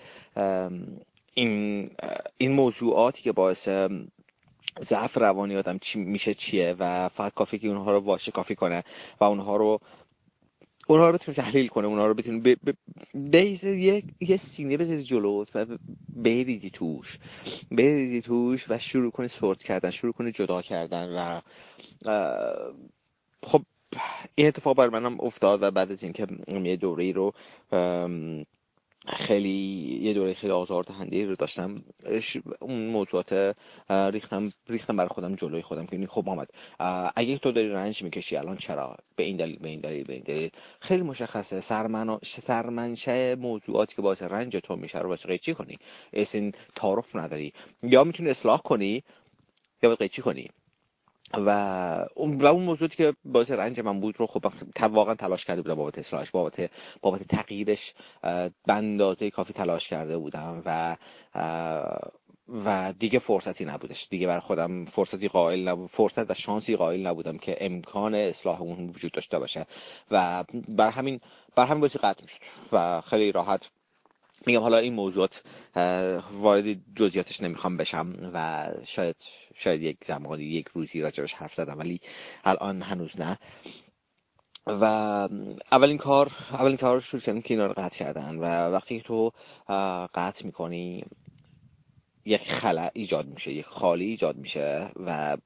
این 1.33 1.89
این 2.37 2.51
موضوعاتی 2.51 3.21
که 3.21 3.31
باعث 3.31 3.69
ضعف 4.81 5.17
روانی 5.17 5.55
آدم 5.55 5.77
چی 5.77 5.99
میشه 5.99 6.33
چیه 6.33 6.75
و 6.79 7.09
فقط 7.09 7.33
کافی 7.33 7.59
که 7.59 7.67
اونها 7.67 7.91
رو 7.91 7.99
واشه 7.99 8.31
کافی 8.31 8.55
کنه 8.55 8.83
و 9.19 9.23
اونها 9.23 9.55
رو 9.55 9.79
اونها 10.87 11.07
رو 11.07 11.13
بتونه 11.13 11.35
تحلیل 11.35 11.67
کنه 11.67 11.87
اونها 11.87 12.07
رو 12.07 12.13
بتونه 12.13 12.39
ب... 12.39 12.53
ب... 12.53 13.35
یه... 13.35 14.03
یه 14.19 14.37
سینه 14.37 14.77
بذاری 14.77 15.03
جلوت 15.03 15.55
و 15.55 15.65
بریزی 16.09 16.69
توش. 16.69 17.19
بریزی 17.71 18.21
توش 18.21 18.65
و 18.69 18.77
شروع 18.77 19.11
کنه 19.11 19.27
سورت 19.27 19.63
کردن 19.63 19.89
شروع 19.89 20.13
کنه 20.13 20.31
جدا 20.31 20.61
کردن 20.61 21.09
و 21.15 21.41
خب 23.43 23.61
این 24.35 24.47
اتفاق 24.47 24.75
بر 24.75 24.89
منم 24.89 25.21
افتاد 25.21 25.63
و 25.63 25.71
بعد 25.71 25.91
از 25.91 26.03
اینکه 26.03 26.27
یه 26.63 26.75
دوره 26.75 27.11
رو 27.11 27.33
خیلی 29.07 29.99
یه 30.01 30.13
دوره 30.13 30.33
خیلی 30.33 30.53
آزار 30.53 30.83
دهنده 30.83 31.25
رو 31.25 31.35
داشتم. 31.35 31.83
اون 32.59 32.85
موضوعات 32.87 33.55
ریختم 33.89 34.51
ریختم 34.69 34.95
برای 34.95 35.09
خودم 35.09 35.35
جلوی 35.35 35.61
خودم 35.61 35.85
که 35.85 36.07
خب 36.07 36.23
محمد 36.25 36.49
اگه 37.15 37.37
تو 37.37 37.51
داری 37.51 37.69
رنج 37.69 38.03
می‌کشی 38.03 38.37
الان 38.37 38.57
چرا؟ 38.57 38.97
به 39.15 39.23
این 39.23 39.37
دلیل 39.37 39.59
به 39.59 39.69
این 39.69 39.79
دلیل 39.79 40.03
به 40.03 40.13
این 40.13 40.23
دلیل. 40.23 40.49
خیلی 40.79 41.03
مشخصه. 41.03 41.61
سرمن 41.61 42.19
سرمنشه 42.23 43.35
موضوعاتی 43.35 43.95
که 43.95 44.01
باعث 44.01 44.21
رنج 44.21 44.57
تو 44.57 44.75
میشه 44.75 44.99
رو 44.99 45.09
واسه 45.09 45.27
قیچی 45.27 45.53
کنی. 45.53 45.77
این 46.13 46.53
تعارف 46.75 47.15
نداری. 47.15 47.53
یا 47.83 48.03
می‌تونی 48.03 48.29
اصلاح 48.29 48.61
کنی 48.61 49.03
یا 49.83 49.89
باید 49.89 49.99
قیچی 49.99 50.21
کنی. 50.21 50.49
و 51.33 51.49
اون 52.15 52.37
و 52.37 52.45
اون 52.45 52.63
موضوعی 52.63 52.89
که 52.89 53.13
باعث 53.25 53.51
رنج 53.51 53.79
من 53.79 53.99
بود 53.99 54.19
رو 54.19 54.27
خب 54.27 54.45
واقعا 54.81 55.15
تلاش 55.15 55.45
کرده 55.45 55.61
بودم 55.61 55.75
بابت 55.75 55.99
اصلاحش 55.99 56.31
بابت 56.31 56.71
بابت 57.01 57.23
تغییرش 57.23 57.93
به 58.65 58.73
اندازه 58.73 59.31
کافی 59.31 59.53
تلاش 59.53 59.87
کرده 59.87 60.17
بودم 60.17 60.61
و 60.65 60.97
و 62.65 62.93
دیگه 62.99 63.19
فرصتی 63.19 63.65
نبودش. 63.65 64.07
دیگه 64.09 64.27
بر 64.27 64.39
خودم 64.39 64.85
فرصتی 64.85 65.27
قائل 65.27 65.67
نبود 65.67 65.89
فرصت 65.89 66.31
و 66.31 66.33
شانسی 66.33 66.75
قائل 66.75 67.07
نبودم 67.07 67.37
که 67.37 67.57
امکان 67.59 68.15
اصلاح 68.15 68.61
اون 68.61 68.89
وجود 68.89 69.11
داشته 69.11 69.39
باشه. 69.39 69.65
و 70.11 70.43
بر 70.67 70.89
همین 70.89 71.19
بر 71.55 71.65
همین 71.65 71.79
باعث 71.79 71.95
قطع 71.95 72.27
شد 72.27 72.39
و 72.71 73.01
خیلی 73.01 73.31
راحت 73.31 73.69
میگم 74.47 74.59
حالا 74.59 74.77
این 74.77 74.93
موضوعات 74.93 75.41
وارد 76.33 76.95
جزئیاتش 76.95 77.41
نمی‌خوام 77.41 77.77
بشم 77.77 78.31
و 78.33 78.67
شاید 78.85 79.15
شاید 79.55 79.81
یک 79.81 79.97
زمانی 80.03 80.43
یک 80.43 80.67
روزی 80.67 81.01
راجبش 81.01 81.33
حرف 81.33 81.53
زدم 81.53 81.79
ولی 81.79 82.01
الان 82.43 82.81
هنوز 82.81 83.19
نه. 83.19 83.39
و 84.67 84.83
اولین 85.71 85.97
کار 85.97 86.31
اولین 86.51 86.77
کار 86.77 86.95
رو 86.95 87.01
شروع 87.01 87.21
کردم 87.21 87.41
که 87.41 87.53
اینا 87.53 87.65
رو 87.65 87.73
قطع 87.77 87.99
کردن 87.99 88.35
و 88.35 88.43
وقتی 88.71 88.97
که 88.97 89.03
تو 89.03 89.31
قطع 90.13 90.45
می‌کنی 90.45 91.05
یک 92.25 92.51
خلع 92.51 92.91
ایجاد 92.93 93.27
میشه 93.27 93.51
یک 93.51 93.65
خالی 93.65 94.05
ایجاد 94.05 94.37
میشه 94.37 94.87
و 95.05 95.37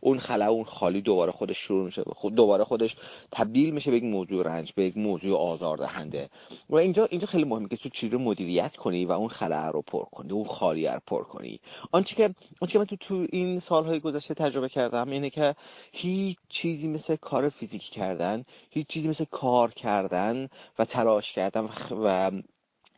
اون 0.00 0.18
خلا 0.18 0.46
اون 0.46 0.64
خالی 0.64 1.00
دوباره 1.00 1.32
خودش 1.32 1.58
شروع 1.58 1.84
میشه 1.84 2.02
خود 2.02 2.34
دوباره 2.34 2.64
خودش 2.64 2.96
تبدیل 3.32 3.74
میشه 3.74 3.90
به 3.90 3.96
یک 3.96 4.04
موضوع 4.04 4.44
رنج 4.46 4.72
به 4.72 4.84
یک 4.84 4.96
موضوع 4.96 5.38
آزار 5.38 5.76
دهنده 5.76 6.30
و 6.70 6.76
اینجا 6.76 7.04
اینجا 7.04 7.26
خیلی 7.26 7.44
مهمه 7.44 7.68
که 7.68 7.76
تو 7.76 7.88
چی 7.88 8.08
رو 8.08 8.18
مدیریت 8.18 8.76
کنی 8.76 9.04
و 9.04 9.12
اون 9.12 9.28
خلا 9.28 9.70
رو 9.70 9.82
پر 9.82 10.04
کنی 10.04 10.32
اون 10.32 10.44
خالی 10.44 10.86
رو 10.86 11.00
پر 11.06 11.22
کنی. 11.24 11.60
آنچه 11.92 12.14
که 12.16 12.34
آنچه 12.60 12.72
که 12.72 12.78
من 12.78 12.84
تو 12.84 12.96
تو 12.96 13.26
این 13.32 13.58
سالهای 13.58 14.00
گذشته 14.00 14.34
تجربه 14.34 14.68
کردم 14.68 15.10
اینه 15.10 15.30
که 15.30 15.54
هیچ 15.92 16.38
چیزی 16.48 16.88
مثل 16.88 17.16
کار 17.16 17.48
فیزیکی 17.48 17.92
کردن 17.92 18.44
هیچ 18.70 18.86
چیزی 18.86 19.08
مثل 19.08 19.24
کار 19.30 19.70
کردن 19.70 20.48
و 20.78 20.84
تلاش 20.84 21.32
کردن 21.32 21.68
و 22.04 22.30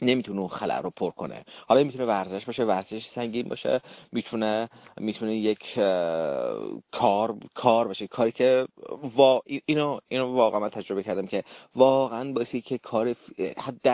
نمی‌تونه 0.04 0.40
اون 0.40 0.48
خلع 0.48 0.80
رو 0.80 0.90
پر 0.90 1.10
کنه. 1.10 1.44
حالا 1.68 1.84
می‌تونه 1.84 2.04
ورزش 2.04 2.44
باشه 2.44 2.64
ورزش 2.64 3.06
سنگین 3.06 3.48
باشه 3.48 3.80
می‌تونه 4.12 4.68
می‌تونه 5.00 5.36
یک 5.36 5.74
کار 6.90 7.36
کار 7.54 7.88
باشه 7.88 8.06
کاری 8.06 8.32
که 8.32 8.66
وا... 9.16 9.42
اینو 9.66 9.98
اینو 10.08 10.34
واقعا 10.34 10.60
من 10.60 10.68
تجربه 10.68 11.02
کردم 11.02 11.26
که 11.26 11.44
واقعا 11.74 12.32
باعثی 12.32 12.60
که 12.60 12.78
کار 12.78 13.14
حد 13.58 13.86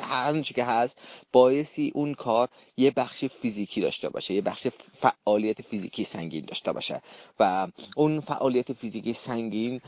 هر 0.00 0.40
چی 0.40 0.54
که 0.54 0.64
هست 0.64 0.98
باعثی 1.32 1.92
اون 1.94 2.14
کار 2.14 2.48
یه 2.76 2.90
بخش 2.90 3.24
فیزیکی 3.24 3.80
داشته 3.80 4.08
باشه 4.08 4.34
یه 4.34 4.40
بخش 4.40 4.66
فعالیت 4.98 5.62
فیزیکی 5.62 6.04
سنگین 6.04 6.44
داشته 6.44 6.72
باشه. 6.72 7.00
و 7.40 7.66
اون 7.96 8.20
فعالیت 8.20 8.72
فیزیکی 8.72 9.12
سنگین 9.12 9.80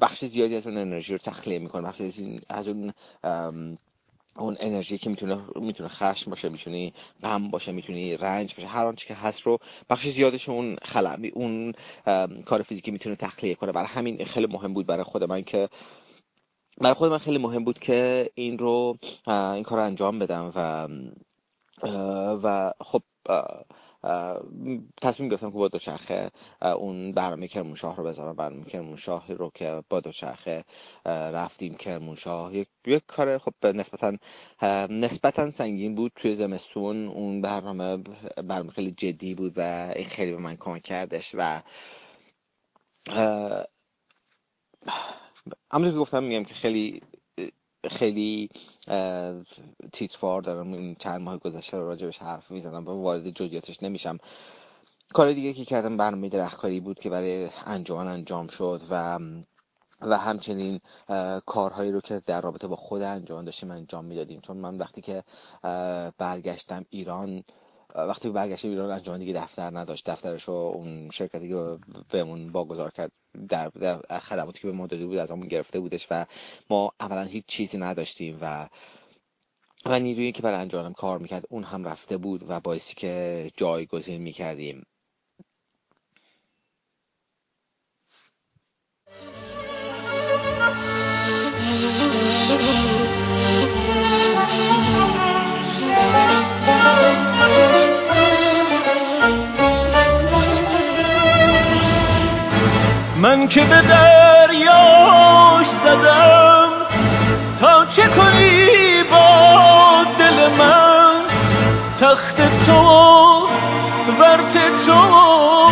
بخش 0.00 0.24
زیادی 0.24 0.56
از 0.56 0.66
اون 0.66 0.76
انرژی 0.76 1.12
رو 1.12 1.18
تخلیه 1.18 1.58
می‌کنه. 1.58 1.88
بخش 1.88 2.02
از 2.48 2.68
اون 2.68 2.92
اون 4.38 4.56
انرژی 4.60 4.98
که 4.98 5.10
می‌تونه 5.10 5.38
می‌تونه 5.56 5.88
خشم 5.88 6.30
باشه 6.30 6.48
می‌تونی 6.48 6.92
غم 7.22 7.50
باشه 7.50 7.72
می‌تونی 7.72 8.16
رنج 8.16 8.54
باشه 8.54 8.66
هر 8.68 8.86
آنچه 8.86 9.06
که 9.06 9.14
هست 9.14 9.40
رو 9.40 9.58
بخش 9.90 10.08
زیادش 10.08 10.48
اون 10.48 10.76
خلع 10.82 11.30
اون 11.34 11.72
کار 12.46 12.62
فیزیکی 12.62 12.90
می‌تونه 12.90 13.16
تخلیه 13.16 13.54
کنه. 13.54 13.72
برای 13.72 13.88
همین 13.88 14.24
خیلی 14.24 14.46
مهم 14.46 14.74
بود 14.74 14.86
برای 14.86 15.04
خود 15.04 15.24
من 15.24 15.42
که 15.42 15.68
برای 16.80 16.94
خود 16.94 17.10
من 17.10 17.18
خیلی 17.18 17.38
مهم 17.38 17.64
بود 17.64 17.78
که 17.78 18.30
این 18.34 18.58
رو 18.58 18.98
این 19.26 19.62
کار 19.62 19.78
رو 19.78 19.84
انجام 19.84 20.18
بدم 20.18 20.52
و 20.54 20.88
و 22.42 22.72
خب 22.80 23.02
تصمیم 25.02 25.28
گرفتم 25.28 25.50
که 25.50 25.56
با 25.58 25.68
دوچرخه 25.68 26.30
اون 26.62 27.12
برنامه 27.12 27.48
کرمانشاه 27.48 27.96
رو 27.96 28.04
بذارم. 28.04 28.36
برنامه 28.36 28.64
کرمانشاه 28.64 29.32
رو 29.32 29.50
که 29.54 29.82
با 29.88 30.00
دوچرخه 30.00 30.64
رفتیم 31.06 31.74
کرمانشاه. 31.74 32.54
یک 32.54 32.68
یک 32.86 33.02
کار 33.06 33.38
خب 33.38 33.54
نسبتا 33.66 34.12
نسبتا 34.90 35.50
سنگین 35.50 35.94
بود 35.94 36.12
توی 36.16 36.34
زمستون. 36.36 37.08
اون 37.08 37.42
برنامه 37.42 37.96
برنامه 38.36 38.70
خیلی 38.70 38.90
جدی 38.92 39.34
بود 39.34 39.52
و 39.56 39.92
خیلی 40.08 40.32
به 40.32 40.38
من 40.38 40.56
کمک 40.56 40.82
کردش 40.82 41.34
و 41.38 41.62
همونطور 45.72 45.92
که 45.92 45.98
گفتم 45.98 46.22
میگم 46.22 46.44
که 46.44 46.54
خیلی 46.54 47.02
خیلی 47.90 48.50
تیتروار 49.92 50.42
دارم. 50.42 50.72
این 50.72 50.94
چند 50.98 51.20
ماه 51.20 51.38
گذشته 51.38 51.76
رو 51.76 51.86
راجبش 51.86 52.18
حرف 52.18 52.50
می‌زنم 52.50 52.88
و 52.88 53.02
وارد 53.02 53.30
جزئیاتش 53.30 53.82
نمیشم. 53.82 54.18
کار 55.14 55.32
دیگه 55.32 55.52
که 55.52 55.64
کردم 55.64 55.96
برنامه 55.96 56.28
درختکاری 56.28 56.80
بود 56.80 56.98
که 56.98 57.10
برای 57.10 57.48
انجمن 57.66 58.06
انجام 58.06 58.46
شد 58.46 58.82
و 58.90 59.18
و 60.00 60.18
همچنین 60.18 60.80
کارهایی 61.46 61.92
رو 61.92 62.00
که 62.00 62.22
در 62.26 62.40
رابطه 62.40 62.66
با 62.66 62.76
خود 62.76 63.02
انجام 63.02 63.44
داشتیم 63.44 63.70
انجام 63.70 64.04
می‌دادیم. 64.04 64.40
چون 64.40 64.56
من 64.56 64.78
وقتی 64.78 65.00
که 65.00 65.24
برگشتم 66.18 66.84
ایران 66.90 67.44
وقتی 67.96 68.28
برگشتیم 68.28 68.70
ایران 68.70 68.90
انجام 68.90 69.18
دیگه 69.18 69.32
دفتر 69.32 69.78
نداشت. 69.78 70.10
دفترش 70.10 70.44
رو 70.44 70.54
اون 70.54 71.10
شرکتی 71.10 71.48
که 71.48 71.78
بهمون 72.10 72.52
باگذار 72.52 72.90
کرد. 72.90 73.12
در, 73.48 73.68
در 73.68 74.18
خدماتی 74.18 74.60
که 74.60 74.66
به 74.66 74.72
ما 74.72 74.86
داده 74.86 75.06
بود 75.06 75.16
از 75.16 75.30
همون 75.30 75.48
گرفته 75.48 75.80
بودش 75.80 76.06
و 76.10 76.26
ما 76.70 76.92
اولا 77.00 77.22
هیچ 77.22 77.44
چیزی 77.46 77.78
نداشتیم 77.78 78.38
و 78.40 78.68
و 79.86 80.00
نیرویی 80.00 80.32
که 80.32 80.42
برای 80.42 80.60
انجام 80.60 80.92
کار 80.92 81.18
می‌کرد 81.18 81.44
اون 81.50 81.64
هم 81.64 81.84
رفته 81.84 82.16
بود 82.16 82.44
و 82.48 82.60
باعثی 82.60 82.94
که 82.94 83.50
جایگزین 83.56 84.22
می‌کردیم. 84.22 84.86
که 103.48 103.64
به 103.64 103.82
دریاش 103.82 105.66
زدم. 105.84 106.68
تا 107.60 107.86
چه 107.86 108.02
کنی 108.02 109.02
با 109.10 110.04
دل 110.18 110.48
من؟ 110.58 111.20
تخت 112.00 112.36
تو 112.66 113.46
ورت 114.20 114.52
تو 114.86 115.68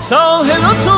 ساحل 0.00 0.64
و 0.64 0.95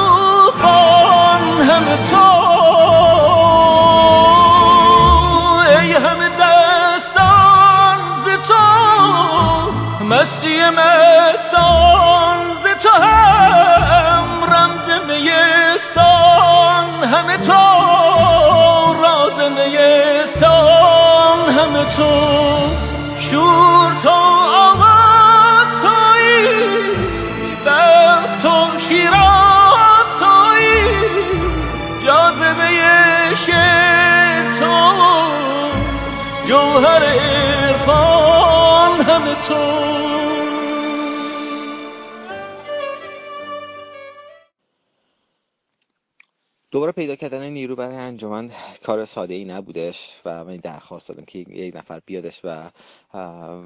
دوباره 46.70 46.92
پیدا 46.92 47.16
کردن 47.16 47.50
نیرو 47.50 47.76
برای 47.76 47.96
انجمن 47.96 48.50
کار 48.82 49.04
ساده 49.04 49.34
ای 49.34 49.44
نبودش 49.44 50.20
و 50.25 50.44
من 50.44 50.56
درخواست 50.56 51.08
دادم 51.08 51.25
که 51.25 51.38
یک 51.38 51.76
نفر 51.76 52.00
بیادش 52.06 52.40
و 52.44 52.70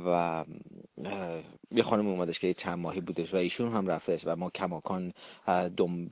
و 0.06 0.44
یه 1.70 1.82
خانم 1.82 2.08
اومدش 2.08 2.38
که 2.38 2.54
چند 2.54 2.78
ماهی 2.78 3.00
بودش 3.00 3.34
و 3.34 3.36
ایشون 3.36 3.72
هم 3.72 3.86
رفتش 3.86 4.26
و 4.26 4.36
ما 4.36 4.50
کماکان 4.50 5.12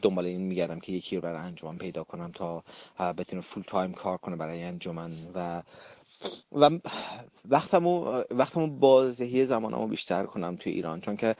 دنبال 0.02 0.24
این 0.26 0.40
میگردم 0.40 0.80
که 0.80 0.92
یکی 0.92 1.16
رو 1.16 1.22
برای 1.22 1.40
انجمن 1.40 1.78
پیدا 1.78 2.04
کنم 2.04 2.32
تا 2.32 2.64
بتونه 2.98 3.42
فول 3.42 3.62
تایم 3.66 3.92
کار 3.92 4.16
کنه 4.16 4.36
برای 4.36 4.62
انجمن 4.62 5.12
و 5.34 5.62
و 6.52 6.70
وقتمو 7.48 8.22
وقتمو 8.30 8.66
بازهی 8.66 9.46
زمانمو 9.46 9.86
بیشتر 9.86 10.26
کنم 10.26 10.56
توی 10.56 10.72
ایران 10.72 11.00
چون 11.00 11.16
که 11.16 11.36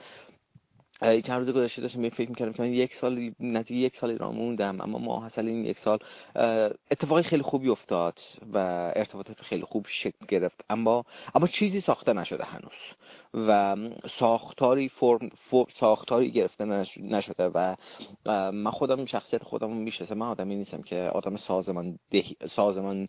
چند 1.01 1.31
روز 1.31 1.49
گذشته 1.49 1.81
داشتم 1.81 2.09
فکر 2.09 2.29
می‌کردم 2.29 2.53
که 2.53 2.61
من 2.61 2.73
یک 2.73 2.93
سال 2.93 3.31
نزدیک 3.39 3.77
یک 3.77 3.95
سال 3.95 4.09
ایران 4.09 4.35
موندم 4.35 4.81
اما 4.81 4.97
ما 4.97 5.19
حاصل 5.19 5.47
این 5.47 5.65
یک 5.65 5.77
سال 5.77 5.99
اتفاقی 6.91 7.23
خیلی 7.23 7.43
خوبی 7.43 7.69
افتاد 7.69 8.19
و 8.53 8.57
ارتباطات 8.95 9.41
خیلی 9.41 9.63
خوب 9.63 9.85
شکل 9.89 10.25
گرفت. 10.27 10.61
اما 10.69 11.03
اما 11.35 11.47
چیزی 11.47 11.81
ساخته 11.81 12.13
نشده 12.13 12.43
هنوز 12.43 12.71
و 13.33 13.77
ساختاری 14.09 14.89
فرم, 14.89 15.29
ساختاری 15.69 16.31
گرفته 16.31 16.65
نشده 17.01 17.49
و 17.53 17.75
من 18.51 18.71
خودم 18.71 19.05
شخصیت 19.05 19.43
خودم 19.43 19.71
می‌شناسم. 19.71 20.17
من 20.17 20.27
آدمی 20.27 20.55
نیستم 20.55 20.81
که 20.81 20.95
آدم 20.95 21.35
سازمان 21.35 21.99
دهی 22.11 22.35
سازمان 22.49 23.07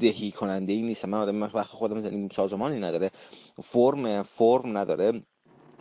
دهی 0.00 0.30
کننده 0.30 0.72
ای 0.72 0.82
نیستم. 0.82 1.10
من 1.10 1.18
آدم 1.18 1.42
وقت 1.42 1.66
خودم 1.66 2.00
زندگی 2.00 2.34
سازمانی 2.36 2.80
نداره 2.80 3.10
فرم 3.62 4.22
فرم 4.22 4.78
نداره. 4.78 5.22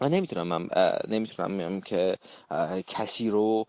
من 0.02 0.10
نمی‌تونم 0.12 0.48
من 0.48 0.70
نمی‌تونم 1.08 1.82
که 1.82 2.18
کسی 2.88 3.30
رو 3.30 3.66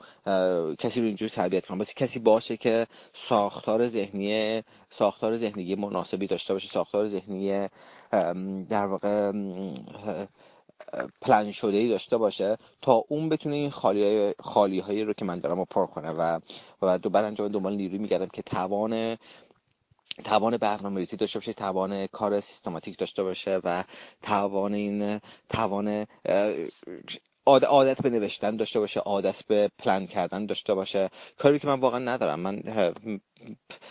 کسی 0.78 1.00
رو 1.00 1.06
اینجوری 1.06 1.30
تربیت 1.30 1.66
کنم. 1.66 1.78
باید 1.78 1.94
کسی 1.94 2.18
باشه 2.18 2.56
که 2.56 2.86
ساختار 3.12 3.88
ذهنی 3.88 4.62
ساختار 4.90 5.36
ذهنی 5.36 5.74
مناسبی 5.74 6.26
داشته 6.26 6.52
باشه 6.52 6.68
ساختار 6.68 7.08
ذهنی 7.08 7.68
در 8.68 8.86
واقع 8.86 9.32
پلن 11.20 11.50
شده 11.50 11.76
ای 11.76 11.88
داشته 11.88 12.16
باشه 12.16 12.58
تا 12.82 13.04
اون 13.08 13.28
بتونه 13.28 13.56
این 13.56 13.70
خالی, 13.70 14.34
خالی 14.40 14.78
هایی 14.78 15.04
رو 15.04 15.12
که 15.12 15.24
من 15.24 15.38
دارم 15.38 15.58
رو 15.58 15.64
پر 15.64 15.86
کنه 15.86 16.10
و 16.10 16.40
و 16.82 16.98
دوباره 16.98 17.26
انجام 17.26 17.48
دنبال 17.48 17.76
نیروی 17.76 17.98
میگردم 17.98 18.26
که 18.26 18.42
توان 18.42 19.16
توان 20.24 20.56
برنامه 20.56 21.00
ریزی 21.00 21.16
داشته 21.16 21.38
باشه 21.38 21.52
توان 21.52 22.06
کار 22.06 22.40
سیستماتیک 22.40 22.98
داشته 22.98 23.22
باشه 23.22 23.60
و 23.64 23.84
توان 24.22 24.74
این 24.74 25.20
توان 25.48 26.06
عادت 27.46 28.02
به 28.02 28.10
نوشتن 28.10 28.56
داشته 28.56 28.80
باشه 28.80 29.00
عادت 29.00 29.42
به 29.46 29.70
پلان 29.78 30.06
کردن 30.06 30.46
داشته 30.46 30.74
باشه. 30.74 31.10
کاری 31.38 31.58
که 31.58 31.66
من 31.66 31.80
واقعا 31.80 31.98
ندارم. 31.98 32.40
من 32.40 32.62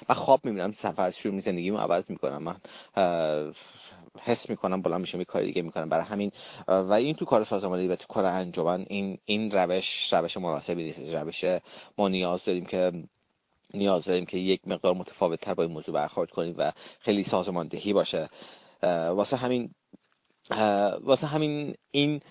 من 0.09 0.15
خواب 0.15 0.45
می‌بینم 0.45 0.71
سفر 0.71 1.11
شروع 1.11 1.39
زندگیمو 1.39 1.77
عوض 1.77 2.03
می‌کنم. 2.11 2.43
من 2.43 2.55
حس 4.19 4.49
می‌کنم 4.49 4.81
بلند 4.81 5.01
میشه 5.01 5.17
یه 5.17 5.25
کار 5.25 5.43
دیگه 5.43 5.61
می‌کنم. 5.61 5.89
برای 5.89 6.05
همین 6.05 6.31
و 6.67 6.93
این 6.93 7.15
تو 7.15 7.25
کار 7.25 7.43
سازمانی 7.43 7.87
و 7.87 7.95
تو 7.95 8.07
کار 8.07 8.25
انجمن 8.25 8.85
این 8.89 9.17
این 9.25 9.51
روش 9.51 10.13
روش 10.13 10.37
مناسبی 10.37 10.83
نیست. 10.83 11.13
روش 11.13 11.45
ما 11.97 12.09
نیاز 12.09 12.43
داریم 12.45 12.65
که 12.65 12.91
نیاز 13.73 14.05
داریم 14.05 14.25
که 14.25 14.37
یک 14.37 14.67
مقدار 14.67 14.93
متفاوت 14.93 15.41
تر 15.41 15.53
با 15.53 15.63
این 15.63 15.71
موضوع 15.71 15.95
برخورد 15.95 16.31
کنیم 16.31 16.55
و 16.57 16.71
خیلی 16.99 17.23
سازماندهی 17.23 17.93
باشه. 17.93 18.29
واسه 18.83 19.37
همین 19.37 19.69
واسه 21.01 21.27
همین 21.27 21.75
این 21.91 22.21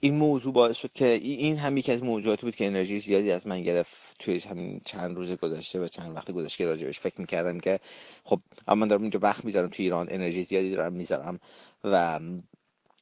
این 0.00 0.14
موضوع 0.14 0.52
باعث 0.52 0.76
شد 0.76 0.92
که 0.92 1.06
این 1.06 1.56
هم 1.56 1.76
یکی 1.76 1.92
از 1.92 2.02
موضوعاتی 2.02 2.42
بود 2.42 2.56
که 2.56 2.66
انرژی 2.66 2.98
زیادی 2.98 3.30
از 3.30 3.46
من 3.46 3.62
گرفت 3.62 4.16
توی 4.18 4.38
همین 4.38 4.80
چند 4.84 5.16
روز 5.16 5.30
گذشته 5.30 5.80
و 5.80 5.88
چند 5.88 6.16
وقت 6.16 6.30
گذشته 6.30 6.66
راجبش 6.66 7.00
فکر 7.00 7.20
می‌کردم 7.20 7.60
که 7.60 7.80
خب 8.24 8.40
من 8.68 8.88
دارم 8.88 9.02
اینجا 9.02 9.20
وقت 9.22 9.44
می‌ذارم 9.44 9.68
توی 9.68 9.84
ایران 9.84 10.06
انرژی 10.10 10.44
زیادی 10.44 10.70
دارم 10.70 10.92
می‌ذارم 10.92 11.38
و 11.84 12.20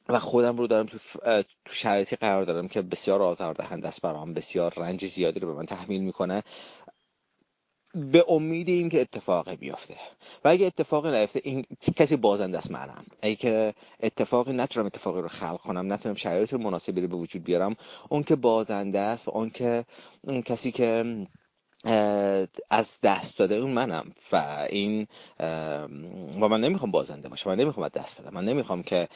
و 0.09 0.19
خودم 0.19 0.57
رو 0.57 0.67
دارم 0.67 0.85
تو, 0.85 0.97
تو 1.65 1.73
شرایطی 1.73 2.15
قرار 2.15 2.43
دارم 2.43 2.67
که 2.67 2.81
بسیار 2.81 3.21
آزاردهنده 3.21 3.87
است 3.87 4.01
برام 4.01 4.33
بسیار 4.33 4.73
رنج 4.77 5.05
زیادی 5.05 5.39
رو 5.39 5.47
به 5.47 5.53
من 5.53 5.65
تحمیل 5.65 6.01
می‌کنه. 6.01 6.43
به 7.95 8.25
امید 8.27 8.69
این 8.69 8.89
که 8.89 9.01
اتفاقی 9.01 9.55
بیفته. 9.55 9.95
و 10.45 10.47
اگه 10.49 10.65
اتفاقی 10.65 11.11
نیفته 11.11 11.41
این 11.43 11.65
کسی 11.95 12.15
بازنده 12.15 12.57
است 12.57 12.71
منم 12.71 13.05
اگه 13.21 13.35
که 13.35 13.73
اتفاقی 14.03 14.53
نتونم 14.53 14.85
اتفاقی 14.85 15.21
رو 15.21 15.27
خلق 15.27 15.57
کنم 15.57 15.93
نتونم 15.93 16.15
شرایط 16.15 16.53
مناسبی 16.53 17.01
رو 17.01 17.07
به 17.07 17.15
وجود 17.15 17.43
بیارم 17.43 17.75
اون 18.09 18.23
که 18.23 18.35
بازنده 18.35 18.99
است 18.99 19.27
و 19.27 19.31
اون 19.31 19.49
که 19.49 19.85
اون 20.21 20.41
کسی 20.41 20.71
که 20.71 21.27
از 22.69 22.99
دست 23.03 23.37
داده 23.37 23.55
اون 23.55 23.71
منم. 23.71 24.11
و 24.31 24.67
این 24.69 25.07
و 26.41 26.47
من 26.47 26.61
نمی‌خوام 26.61 26.91
بازنده 26.91 27.29
باشم 27.29 27.49
من 27.49 27.55
نمی‌خوام 27.59 27.85
از 27.85 27.91
دست 27.91 28.21
بدم. 28.21 28.33
من 28.33 28.45
نمی‌خوام 28.45 28.83
که 28.83 29.07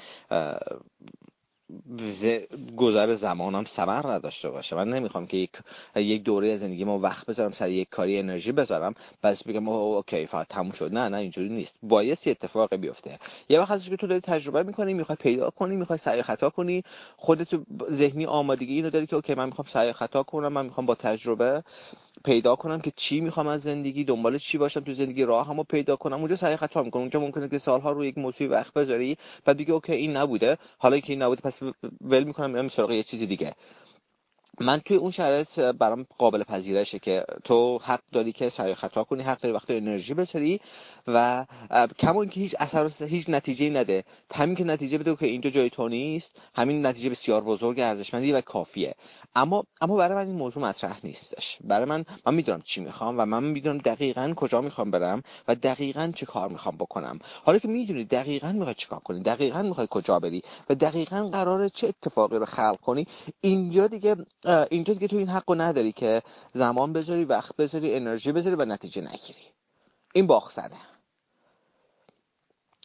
گذر 2.77 3.13
زمانم 3.13 3.65
ثمر 3.65 4.11
نداشته 4.11 4.49
باشه. 4.49 4.75
من 4.75 4.89
نمی‌خوام 4.89 5.27
که 5.27 5.37
یک 5.37 5.51
یک 5.95 6.23
دوره 6.23 6.55
زندگی 6.57 6.83
ما 6.83 6.99
وقت 6.99 7.25
بذارم 7.25 7.51
سر 7.51 7.69
یک 7.69 7.89
کاری 7.89 8.17
انرژی 8.19 8.51
بذارم 8.51 8.93
بس 9.23 9.43
بگم 9.43 9.69
اوکی 9.69 10.25
فقط 10.25 10.47
تموم 10.47 10.71
شد. 10.71 10.93
نه 10.93 11.09
نه 11.09 11.17
اینجوری 11.17 11.49
نیست. 11.49 11.75
بایستی 11.83 12.31
اتفاق 12.31 12.75
بیفته. 12.75 13.19
یه 13.49 13.59
وقت 13.59 13.89
که 13.89 13.97
تو 13.97 14.07
داری 14.07 14.21
تجربه 14.21 14.63
می‌کنی 14.63 14.93
می‌خوای 14.93 15.15
پیدا 15.15 15.49
کنی 15.49 15.75
می‌خوای 15.75 15.99
سعی 15.99 16.21
خطا 16.21 16.49
کنی 16.49 16.83
خودت 17.17 17.47
ذهنی 17.91 18.25
آمادگی 18.25 18.73
اینو 18.75 18.89
داری 18.89 19.05
که 19.07 19.15
اوکی 19.15 19.33
من 19.35 19.45
می‌خوام 19.45 19.67
سعی 19.67 19.93
خطا 19.93 20.23
کنم 20.23 20.47
من 20.47 20.65
می‌خوام 20.65 20.85
با 20.85 20.95
تجربه 20.95 21.63
پیدا 22.25 22.55
کنم 22.55 22.81
که 22.81 22.91
چی 22.95 23.21
می‌خوام 23.21 23.47
از 23.47 23.61
زندگی 23.61 24.03
دنبال 24.03 24.37
چی 24.37 24.57
باشم 24.57 24.79
تو 24.79 24.93
زندگی 24.93 25.23
راه 25.23 25.47
همو 25.47 25.63
پیدا 25.63 25.95
کنم. 25.95 26.19
اونجا 26.19 26.35
سعی 26.35 26.55
خطا 26.55 26.83
می‌کنم. 26.83 27.01
اونجا 27.01 27.19
ممکنه 27.19 27.47
که 27.47 27.57
سالها 27.57 27.91
رو 27.91 28.05
یک 28.05 28.17
موضوعی 28.17 28.49
وقت 28.49 28.73
بذاری 28.73 29.17
و 29.47 29.53
دیگه 29.53 29.73
اوکی 29.73 29.93
این 29.93 30.17
نبوده. 30.17 30.57
حالا 30.77 30.99
که 30.99 31.13
این 31.13 31.21
نبوده 31.21 31.41
پس 31.41 31.59
ول 32.01 32.23
می‌کنم 32.23 32.49
میرم 32.51 32.69
سراغ 32.69 32.91
یه 32.91 33.03
چیز 33.03 33.21
دیگه. 33.21 33.53
من 34.61 34.79
توی 34.79 34.97
اون 34.97 35.11
شرایط 35.11 35.59
برام 35.59 36.05
قابل 36.17 36.43
پذیرشه 36.43 36.99
که 36.99 37.25
تو 37.43 37.79
حق 37.83 38.01
داری 38.11 38.31
که 38.31 38.49
سعی 38.49 38.75
خطا 38.75 39.03
کنی 39.03 39.23
حق 39.23 39.41
داری 39.41 39.55
وقتی 39.55 39.77
انرژی 39.77 40.13
بذاری 40.13 40.59
و 41.07 41.45
کما 41.99 42.25
که 42.25 42.39
هیچ 42.39 42.55
اثر 42.59 43.05
هیچ 43.05 43.29
نتیجه 43.29 43.69
نده. 43.69 44.03
همین 44.33 44.55
که 44.55 44.63
نتیجه 44.63 44.97
بده 44.97 45.15
که 45.15 45.25
اینجا 45.25 45.49
جای 45.49 45.69
تو 45.69 45.87
نیست 45.87 46.35
همین 46.55 46.85
نتیجه 46.85 47.09
بسیار 47.09 47.43
بزرگ 47.43 47.79
ارزشمندی 47.79 48.31
و 48.31 48.41
کافیه. 48.41 48.95
اما 49.35 49.63
اما 49.81 49.95
برای 49.95 50.15
من 50.15 50.27
این 50.27 50.35
موضوع 50.35 50.63
مطرح 50.63 50.97
نیستش. 51.03 51.57
برای 51.63 51.85
من 51.85 52.05
من 52.25 52.33
می‌دونم 52.33 52.61
چی 52.61 52.81
می‌خوام 52.81 53.15
و 53.17 53.25
من 53.25 53.43
می‌دونم 53.43 53.77
دقیقا 53.77 54.33
کجا 54.35 54.61
می‌خوام 54.61 54.91
برم 54.91 55.23
و 55.47 55.55
دقیقا 55.55 56.11
چه 56.15 56.25
کار 56.25 56.49
می‌خوام 56.49 56.77
بکنم. 56.77 57.19
حالا 57.45 57.59
که 57.59 57.67
می‌دونی 57.67 58.05
دقیقا 58.05 58.51
می‌خوای 58.51 58.75
چیکار 58.75 58.99
کنی 58.99 59.19
دقیقا 59.19 59.61
می‌خوای 59.61 59.87
کجا 59.89 60.19
بری 60.19 60.41
و 60.69 60.75
دقیقا 60.75 61.27
قراره 61.27 61.69
چه 61.69 61.87
اتفاقی 61.87 62.37
رو 62.37 62.45
خلق 62.45 62.79
کنی 62.79 63.07
اینجا 63.41 63.87
دیگه 63.87 64.15
اینجا 64.51 64.93
دیگه 64.93 65.07
تو 65.07 65.17
این 65.17 65.29
حقو 65.29 65.55
نداری 65.55 65.91
که 65.91 66.21
زمان 66.53 66.93
بذاری 66.93 67.25
وقت 67.25 67.55
بذاری 67.55 67.95
انرژی 67.95 68.31
بذاری 68.31 68.55
و 68.55 68.65
نتیجه 68.65 69.01
نگیری. 69.01 69.45
این 70.13 70.27
باخسنه 70.27 70.77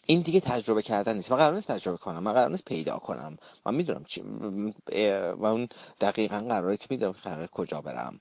این 0.07 0.21
دیگه 0.21 0.41
تجربه 0.41 0.83
کردن 0.83 1.17
نیست. 1.17 1.33
من 1.33 1.39
قرار 1.39 1.55
نیست 1.55 1.71
تجربه 1.71 1.99
کنم. 1.99 2.23
من 2.23 2.33
قرار 2.33 2.51
نیست 2.51 2.65
پیدا 2.65 2.99
کنم. 2.99 3.37
من 3.67 3.75
می‌دونم 3.75 4.05
چی 4.05 4.23
و 5.37 5.47
اون 5.47 5.69
دقیقا 6.01 6.39
قراره 6.39 6.77
که 6.77 6.87
می‌دونم 6.91 7.13
قراره 7.13 7.47
کجا 7.47 7.81
برم. 7.81 8.21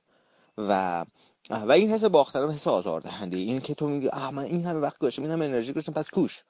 و 0.58 1.06
و 1.50 1.72
این 1.72 1.92
حس 1.92 2.04
باختن 2.04 2.52
حس 2.52 2.68
آزاردهنده. 2.68 3.38
این 3.38 3.62
که 3.62 3.76
تو 3.76 3.88
میگی 3.88 4.10
من 4.32 4.44
این 4.44 4.66
همه 4.66 4.80
وقت 4.80 4.98
گذاشتم 4.98 5.22
این 5.22 5.32
همه 5.32 5.46
انرژی 5.46 5.72
گذاشتم 5.72 5.94
پس 5.94 6.10
کوش. 6.10 6.44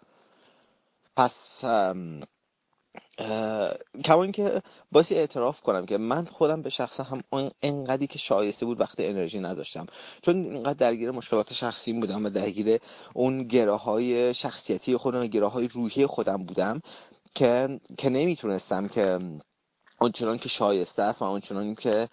پس 1.16 1.64
کما 4.04 4.28
که 4.28 4.62
باسی 4.92 5.16
اعتراف 5.16 5.62
کنم 5.62 5.86
که 5.86 5.98
من 5.98 6.26
خودم 6.26 6.62
به 6.62 6.70
شخص 6.70 7.00
هم 7.00 7.22
انقدری 7.62 8.08
که 8.08 8.20
شایسته 8.20 8.66
بود 8.66 8.82
وقتی 8.82 9.06
انرژی 9.06 9.40
نداشتم. 9.40 9.86
چون 10.22 10.36
اینقدر 10.36 10.74
درگیر 10.74 11.12
مشکلات 11.12 11.54
شخصی 11.54 11.94
بودم 11.94 12.26
و 12.26 12.30
درگیر 12.30 12.80
اون 13.14 13.44
گره 13.44 13.76
های 13.76 14.34
شخصیتی 14.34 14.98
خودم 14.98 15.20
و 15.20 15.28
گره 15.28 15.48
های 15.48 15.68
روحی 15.68 16.06
خودم 16.06 16.38
بودم 16.38 16.82
که 17.36 17.80
که 17.98 18.10
نمی‌تونستم 18.10 18.88
که 18.88 19.20
اونچنان 20.02 20.38
که 20.38 20.50
شایسته 20.50 21.04
است 21.04 21.22
و 21.22 21.26
اونچنان 21.26 21.76
که 21.76 22.10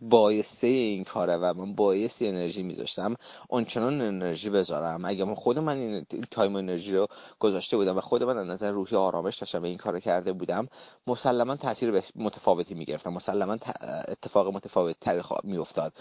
بایسته 0.00 0.66
این 0.66 1.04
کاره 1.04 1.36
و 1.36 1.54
من 1.56 1.74
بایستی 1.74 2.28
انرژی 2.28 2.62
میذاشتم 2.62 3.16
آنچنان 3.48 4.00
انرژی 4.00 4.50
بذارم. 4.50 5.04
اگه 5.04 5.24
من 5.24 5.34
خود 5.34 5.58
من 5.58 5.76
این 5.76 6.06
تایم 6.30 6.56
انرژی 6.56 6.92
رو 6.92 7.06
گذاشته 7.38 7.76
بودم 7.76 7.96
و 7.96 8.00
خود 8.00 8.22
من 8.22 8.38
از 8.38 8.46
نظر 8.46 8.70
روحی 8.70 8.96
آرامش 8.96 9.36
داشتم 9.36 9.62
و 9.62 9.64
این 9.64 9.76
کار 9.76 10.00
کرده 10.00 10.32
بودم 10.32 10.68
مسلما 11.06 11.56
تاثیر 11.56 12.02
متفاوتی 12.16 12.74
می‌گرفتم. 12.74 13.12
مسلما 13.12 13.56
اتفاق 14.08 14.54
متفاوت 14.54 14.96
تری 15.00 15.22
میافتاد. 15.44 15.92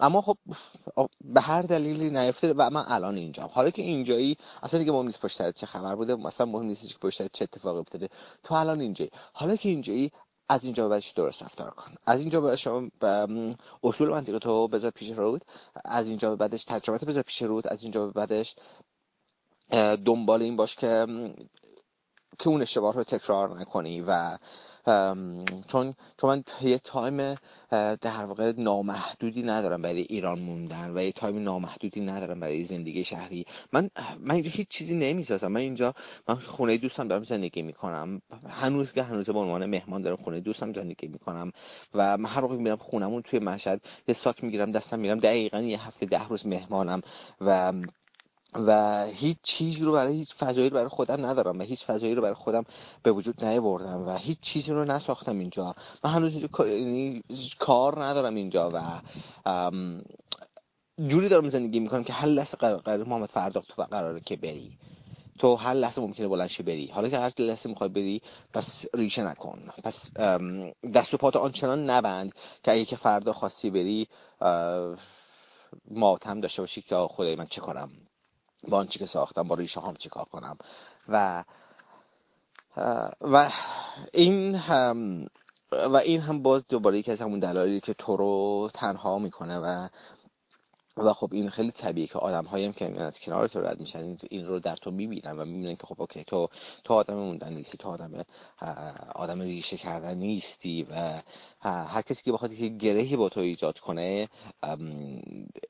اما 0.00 0.20
خب 0.20 0.36
به 1.24 1.40
هر 1.40 1.62
دلیلی 1.62 2.10
نیفته 2.10 2.52
و 2.56 2.70
من 2.70 2.84
الان 2.88 3.16
اینجام. 3.16 3.50
حالا 3.52 3.70
که 3.70 3.82
اینجایی 3.82 4.36
اصلا 4.62 4.80
دیگه 4.80 4.92
مهم 4.92 5.06
نیست 5.06 5.20
پشت 5.20 5.50
چه 5.50 5.66
خبر 5.66 5.94
بوده 5.94 6.14
مثلا 6.14 6.46
مهم 6.46 6.66
نیست 6.66 6.88
که 6.88 6.98
پشت 6.98 7.32
چه 7.32 7.42
اتفاقی 7.42 7.78
افتاده. 7.78 8.08
تو 8.42 8.54
الان 8.54 8.80
اینجایی. 8.80 9.10
حالا 9.32 9.56
که 9.56 9.68
اینجایی 9.68 10.12
از 10.48 10.64
اینجا 10.64 10.82
به 10.82 10.88
بعدش 10.88 11.10
درست 11.10 11.42
رفتار 11.42 11.70
کن؟ 11.70 11.94
از 12.06 12.20
اینجا 12.20 12.40
به 12.40 12.56
شما 12.56 12.88
اصول 13.82 14.08
منطقتو 14.08 14.68
بذار 14.68 14.90
پیش 14.90 15.10
رود 15.10 15.44
از 15.84 16.08
اینجا 16.08 16.30
به 16.30 16.36
بعدش 16.36 16.64
تجربات 16.64 17.04
بذار 17.04 17.22
پیش 17.22 17.42
رود 17.42 17.66
از 17.66 17.82
اینجا 17.82 18.06
به 18.06 18.12
بعدش 18.12 18.56
دنبال 20.04 20.42
این 20.42 20.56
باش 20.56 20.76
که 20.76 21.06
که 22.38 22.48
اون 22.48 22.62
اشتباه 22.62 22.94
رو 22.94 23.04
تکرار 23.04 23.60
نکنی 23.60 24.00
و 24.06 24.38
چون 25.68 25.94
چون 26.18 26.30
من 26.30 26.44
یه 26.62 26.78
time 26.78 27.34
در 28.00 28.24
واقع 28.24 28.52
نامحدودی 28.58 29.42
ندارم 29.42 29.82
برای 29.82 30.00
ایران 30.00 30.38
موندن 30.38 30.92
و 30.94 31.02
یه 31.02 31.12
time 31.12 31.42
نامحدودی 31.42 32.00
ندارم 32.00 32.40
برای 32.40 32.64
زندگی 32.64 33.04
شهری. 33.04 33.44
من 33.72 33.90
من 34.20 34.34
اینجا 34.34 34.50
هیچ 34.50 34.68
چیزی 34.68 34.94
نمی‌سازم. 34.94 35.52
من 35.52 35.60
اینجا 35.60 35.94
من 36.28 36.34
خونه 36.34 36.76
دوستم 36.76 37.08
دارم 37.08 37.24
زندگی 37.24 37.62
می‌کنم. 37.62 38.22
هنوز 38.48 38.92
که 38.92 39.02
هنوز 39.02 39.30
به 39.30 39.38
عنوان 39.38 39.66
مهمان 39.66 40.02
دارم 40.02 40.16
خونه 40.16 40.40
دوستم 40.40 40.72
زندگی 40.72 41.06
می‌کنم 41.06 41.52
و 41.94 42.18
من 42.18 42.30
هر 42.30 42.40
موقع 42.40 42.56
میرم 42.56 42.76
خونمون 42.76 43.22
توی 43.22 43.38
مشهد 43.38 43.80
یه 44.08 44.14
ساک 44.14 44.44
می‌گیرم 44.44 44.72
دستم 44.72 44.98
میرم 44.98 45.18
دقیقا 45.18 45.60
یه 45.60 45.86
هفته 45.86 46.06
ده 46.06 46.28
روز 46.28 46.46
مهمانم 46.46 47.00
و 47.40 47.72
و 48.54 49.04
هیچ 49.06 49.36
چیزی 49.42 49.84
رو 49.84 49.92
برای 49.92 50.16
هیچ 50.16 50.34
فضایی 50.34 50.68
رو 50.68 50.74
برای 50.74 50.88
خودم 50.88 51.26
ندارم 51.26 51.58
و 51.58 51.62
هیچ 51.62 51.84
فضایی 51.84 52.14
رو 52.14 52.22
برای 52.22 52.34
خودم 52.34 52.64
به 53.02 53.12
وجود 53.12 53.44
نیاوردم 53.44 54.08
و 54.08 54.16
هیچ 54.16 54.40
چیزی 54.40 54.72
رو 54.72 54.84
نساختم 54.84 55.38
اینجا. 55.38 55.74
من 56.04 56.10
هنوز 56.10 56.32
اینجا 56.32 56.66
یعنی 56.66 57.22
کار 57.58 58.04
ندارم 58.04 58.34
اینجا 58.34 58.70
و 58.74 59.00
جوری 61.08 61.28
دارم 61.28 61.48
زندگی 61.48 61.80
می‌کنم 61.80 62.04
که 62.04 62.12
هر 62.12 62.26
لحظه 62.26 62.56
قرار, 62.56 63.04
محمد 63.04 63.28
فردا 63.28 63.60
تو 63.60 63.82
قراره 63.82 64.20
که 64.20 64.36
بری. 64.36 64.78
تو 65.38 65.56
هر 65.56 65.74
لحظه 65.74 66.00
ممکنه 66.00 66.28
بلنشی 66.28 66.62
بری. 66.62 66.86
حالا 66.86 67.08
که 67.08 67.18
هر 67.18 67.32
لحظه 67.38 67.68
می‌خوای 67.68 67.88
بری 67.88 68.22
پس 68.52 68.84
ریشه 68.94 69.22
نکن. 69.22 69.68
پس 69.84 70.12
دست 70.94 71.14
و 71.14 71.16
پات 71.16 71.36
آنچنان 71.36 71.90
نبند 71.90 72.32
که 72.62 72.72
اگه 72.72 72.84
که 72.84 72.96
فردا 72.96 73.32
خواستی 73.32 73.70
بری 73.70 74.08
ماتم 75.90 76.40
داشته 76.40 76.62
باشی 76.62 76.82
که 76.82 76.96
خدای 76.96 77.36
من 77.36 77.46
چه 77.46 77.60
کنم 77.60 77.90
با 78.68 78.78
آنچه 78.78 78.98
که 78.98 79.06
ساختم 79.06 79.42
با 79.42 79.54
ریشه 79.54 79.80
هم 79.80 79.94
چیکار 79.94 80.24
کنم. 80.24 80.56
و 81.08 81.44
و 83.20 83.50
این 84.12 84.54
هم 84.54 85.26
و 85.72 85.96
این 85.96 86.20
هم 86.20 86.42
باز 86.42 86.62
دوباره 86.68 86.98
یکی 86.98 87.12
از 87.12 87.20
همون 87.20 87.38
دلایلی 87.40 87.80
که 87.80 87.94
تو 87.94 88.16
رو 88.16 88.70
تنها 88.74 89.18
می‌کنه 89.18 89.58
و 89.58 89.88
و 90.96 91.12
خب 91.12 91.28
این 91.32 91.50
خیلی 91.50 91.70
طبیعیه 91.70 92.06
که 92.06 92.18
آدم 92.18 92.44
هایم 92.44 92.72
که 92.72 93.00
از 93.02 93.20
کنار 93.20 93.48
تو 93.48 93.60
رد 93.60 93.80
میشن 93.80 94.16
این 94.30 94.46
رو 94.46 94.60
در 94.60 94.76
تو 94.76 94.90
می‌بینن 94.90 95.38
و 95.38 95.44
می‌بینن 95.44 95.76
که 95.76 95.86
خب 95.86 96.00
اوکی 96.00 96.24
تو 96.24 96.48
تو 96.84 96.94
آدم 96.94 97.14
موندن 97.14 97.52
نیستی 97.52 97.78
تو 97.78 97.88
آدم 97.88 98.24
آدم 99.14 99.40
ریشه 99.40 99.76
کردن 99.76 100.14
نیستی 100.16 100.86
و 100.90 101.22
هر 101.62 102.02
کسی 102.02 102.22
که 102.22 102.32
بخواد 102.32 102.54
که 102.54 102.68
گرهی 102.68 103.16
با 103.16 103.28
تو 103.28 103.40
ایجاد 103.40 103.78
کنه 103.78 104.28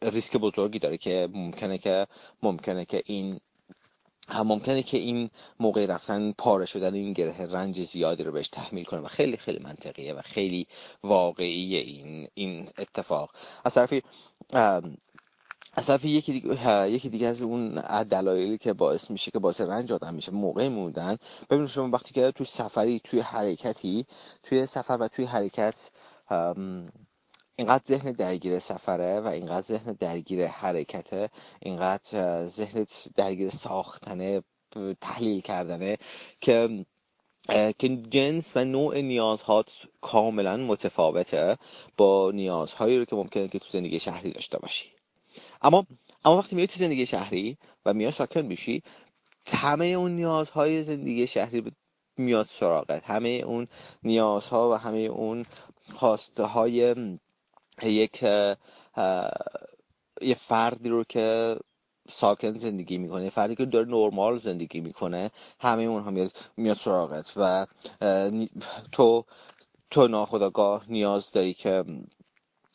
ریسک 0.02 0.36
بزرگی 0.36 0.78
داره 0.78 0.96
که 0.96 1.28
ممکنه 1.32 1.78
که 1.78 2.06
ممکنه 2.42 2.84
که 2.84 3.02
این 3.06 3.40
هم 4.28 4.46
ممکنه 4.46 4.82
که 4.82 4.98
این 4.98 5.30
موقع 5.60 5.86
رفتن 5.86 6.32
پاره 6.32 6.66
شدن 6.66 6.94
این 6.94 7.12
گره 7.12 7.46
رنج 7.46 7.82
زیادی 7.82 8.22
رو 8.22 8.32
بهش 8.32 8.48
تحمیل 8.48 8.84
کنه 8.84 9.00
و 9.00 9.08
خیلی 9.08 9.36
خیلی 9.36 9.58
منطقیه 9.58 10.14
و 10.14 10.22
خیلی 10.22 10.66
واقعیه 11.02 11.80
این 11.80 12.28
این 12.34 12.70
اتفاق. 12.78 13.30
از 13.64 13.74
طرفی 13.74 14.02
از 15.76 16.04
یکی 16.04 16.32
دیگه 16.32 16.90
یکی 16.90 17.08
دیگه 17.08 17.26
از 17.26 17.42
اون 17.42 17.74
دلایلی 18.02 18.58
که 18.58 18.72
باعث 18.72 19.10
میشه 19.10 19.30
که 19.30 19.38
باعث 19.38 19.60
رنج 19.60 19.92
آدم 19.92 20.14
میشه 20.14 20.32
موقع 20.32 20.68
موندن. 20.68 21.16
ببینید 21.50 21.70
شما 21.70 21.88
وقتی 21.92 22.14
که 22.14 22.30
توی 22.30 22.46
سفری 22.46 23.00
توی 23.04 23.20
حرکتی 23.20 24.06
توی 24.42 24.66
سفر 24.66 24.96
و 25.00 25.08
توی 25.08 25.24
حرکت 25.24 25.90
اینقدر 27.56 27.82
ذهن 27.88 28.12
درگیر 28.12 28.58
سفره 28.58 29.20
و 29.20 29.26
اینقدر 29.26 29.66
ذهن 29.66 29.92
درگیر 29.92 30.46
حرکته 30.46 31.30
اینقدر 31.60 32.46
ذهن 32.46 32.86
درگیر 33.16 33.50
ساختنه 33.50 34.42
تحلیل 35.00 35.40
کردنه 35.40 35.96
که 36.40 36.84
که 37.78 37.88
جنس 37.88 38.56
و 38.56 38.64
نوع 38.64 39.00
نیازهات 39.00 39.72
کاملا 40.00 40.56
متفاوته 40.56 41.56
با 41.96 42.30
نیازهایی 42.34 42.98
رو 42.98 43.04
که 43.04 43.16
ممکنه 43.16 43.48
که 43.48 43.58
تو 43.58 43.66
زندگی 43.70 43.98
شهری 43.98 44.30
داشته 44.30 44.58
باشی. 44.58 44.93
اما 45.62 45.86
اما 46.24 46.38
وقتی 46.38 46.56
میای 46.56 46.66
تو 46.66 46.78
زندگی 46.78 47.06
شهری 47.06 47.58
و 47.86 47.94
میای 47.94 48.12
ساکن 48.12 48.40
میشی 48.40 48.82
همه 49.46 49.84
اون 49.84 50.16
نیازهای 50.16 50.82
زندگی 50.82 51.26
شهری 51.26 51.72
میاد 52.16 52.48
سراغت. 52.50 53.02
همه 53.04 53.28
اون 53.28 53.68
نیازها 54.02 54.70
و 54.70 54.74
همه 54.74 54.98
اون 54.98 55.46
خواسته 55.94 56.42
های 56.42 56.94
یک 57.82 58.22
یه 60.20 60.34
فردی 60.34 60.88
رو 60.88 61.04
که 61.04 61.56
ساکن 62.08 62.58
زندگی 62.58 62.98
می‌کنه 62.98 63.30
فردی 63.30 63.54
که 63.54 63.64
داره 63.64 63.88
نرمال 63.88 64.38
زندگی 64.38 64.80
می‌کنه 64.80 65.30
همه 65.60 65.82
اونها 65.82 66.10
میاد 66.10 66.36
میاد 66.56 66.76
سراغت 66.76 67.32
و 67.36 67.66
تو 68.92 69.24
تو 69.90 70.08
ناخداگاه 70.08 70.84
نیاز 70.88 71.30
داری 71.30 71.54
که 71.54 71.84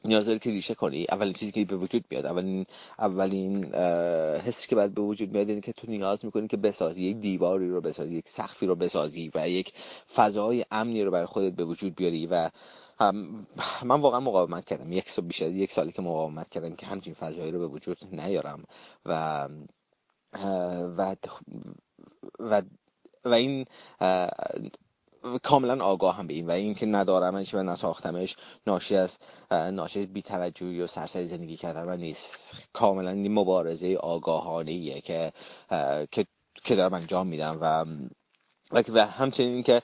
نیاز 0.06 0.26
داری 0.26 0.40
که 0.40 0.50
ریشه 0.50 0.76
کنی. 0.76 1.06
اولین 1.12 1.34
چیزی 1.34 1.52
که 1.52 1.66
به 1.66 1.76
وجود 1.76 2.06
میاد 2.10 2.26
اولین 2.26 2.66
اولین 3.00 3.76
حسی 4.46 4.68
که 4.68 4.76
باید 4.76 4.94
به 4.94 5.02
وجود 5.02 5.32
میاد 5.32 5.50
اینه 5.50 5.62
که 5.62 5.74
تو 5.74 5.92
نیاز 5.92 6.26
می‌کنی 6.26 6.48
که 6.48 6.58
بسازی 6.58 7.04
یک 7.04 7.18
دیواری 7.18 7.70
رو 7.70 7.82
بسازی 7.82 8.16
یک 8.16 8.30
سقفی 8.30 8.66
رو 8.66 8.76
بسازی 8.76 9.32
و 9.36 9.50
یک 9.50 9.74
فضای 10.16 10.66
امنی 10.72 11.04
رو 11.04 11.12
برای 11.12 11.26
خودت 11.26 11.54
به 11.54 11.66
وجود 11.66 11.96
بیاری 11.96 12.28
و 12.28 12.50
من 13.84 14.02
واقعا 14.02 14.20
مقاومت 14.20 14.66
کردم. 14.66 14.92
یک 14.92 15.10
سال 15.10 15.26
بیشتر 15.26 15.52
یک 15.52 15.72
سالی 15.72 15.92
که 15.92 16.02
مقاومت 16.02 16.50
کردم 16.50 16.76
که 16.76 16.86
همچین 16.86 17.14
فضایی 17.14 17.52
رو 17.52 17.60
به 17.60 17.68
وجود 17.68 17.98
نیارم 18.12 18.64
و 19.06 19.48
و 20.98 21.16
و, 22.40 22.62
و 23.26 23.34
این 23.34 23.66
کاملا 25.44 25.86
آگاه 25.86 26.16
هم 26.16 26.28
به 26.28 26.34
این 26.34 26.48
و 26.48 26.52
اینکه 26.52 26.86
ندارمش 26.86 27.54
و 27.54 27.64
نساختمش 27.64 28.36
ناشی 28.68 28.96
از 28.96 29.18
ناشی 29.52 30.00
از 30.00 30.14
بی‌توجهی 30.14 30.82
و 30.82 30.88
سرسری 30.88 31.28
زندگی 31.28 31.58
کردن 31.58 31.90
و 31.90 31.98
نیست. 31.98 32.54
کاملا 32.74 33.12
این 33.12 33.34
مبارزه 33.34 33.96
آگاهانه 33.96 35.02
که 35.02 35.34
که 36.12 36.26
که 36.64 36.76
دارم 36.76 36.94
انجام 36.94 37.28
میدم 37.28 37.58
و 37.62 37.86
و 38.90 39.06
همچنین 39.06 39.64
که 39.64 39.82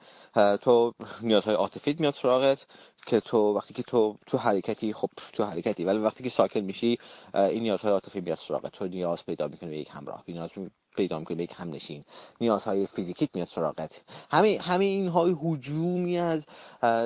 تو 0.61 0.93
نیازهای 1.21 1.55
عاطفیت 1.55 1.99
میاد 1.99 2.13
سراغت 2.13 2.65
که 3.05 3.19
تو 3.19 3.53
وقتی 3.53 3.73
که 3.73 3.83
تو 3.83 4.17
تو 4.27 4.37
حرکتی 4.37 4.93
خب 4.93 5.09
تو 5.33 5.43
حرکتی 5.43 5.83
ولی 5.85 5.97
وقتی 5.97 6.23
که 6.23 6.29
ساکن 6.29 6.59
میشی 6.59 6.97
این 7.35 7.63
نیازهای 7.63 7.93
عاطفی 7.93 8.21
میاد 8.21 8.37
سراغت. 8.37 8.71
تو 8.71 8.87
نیاز 8.87 9.25
پیدا 9.25 9.47
می‌کنی 9.47 9.69
به 9.69 9.77
یک 9.77 9.89
همراه. 9.91 10.23
نیاز 10.27 10.49
پیدا 10.95 11.19
می‌کنی 11.19 11.37
به 11.37 11.43
یک 11.43 11.53
همنشین. 11.55 12.03
نیازهای 12.41 12.87
فیزیکیت 12.87 13.29
میاد 13.33 13.47
سراغت. 13.47 14.01
همه 14.31 14.59
همه 14.61 14.85
اینهای 14.85 15.35
هجومی 15.43 16.17
از 16.17 16.45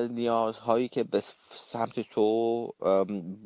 نیازهایی 0.09 0.87
که 0.87 1.03
به 1.03 1.23
سمت 1.55 1.99
تو 1.99 2.67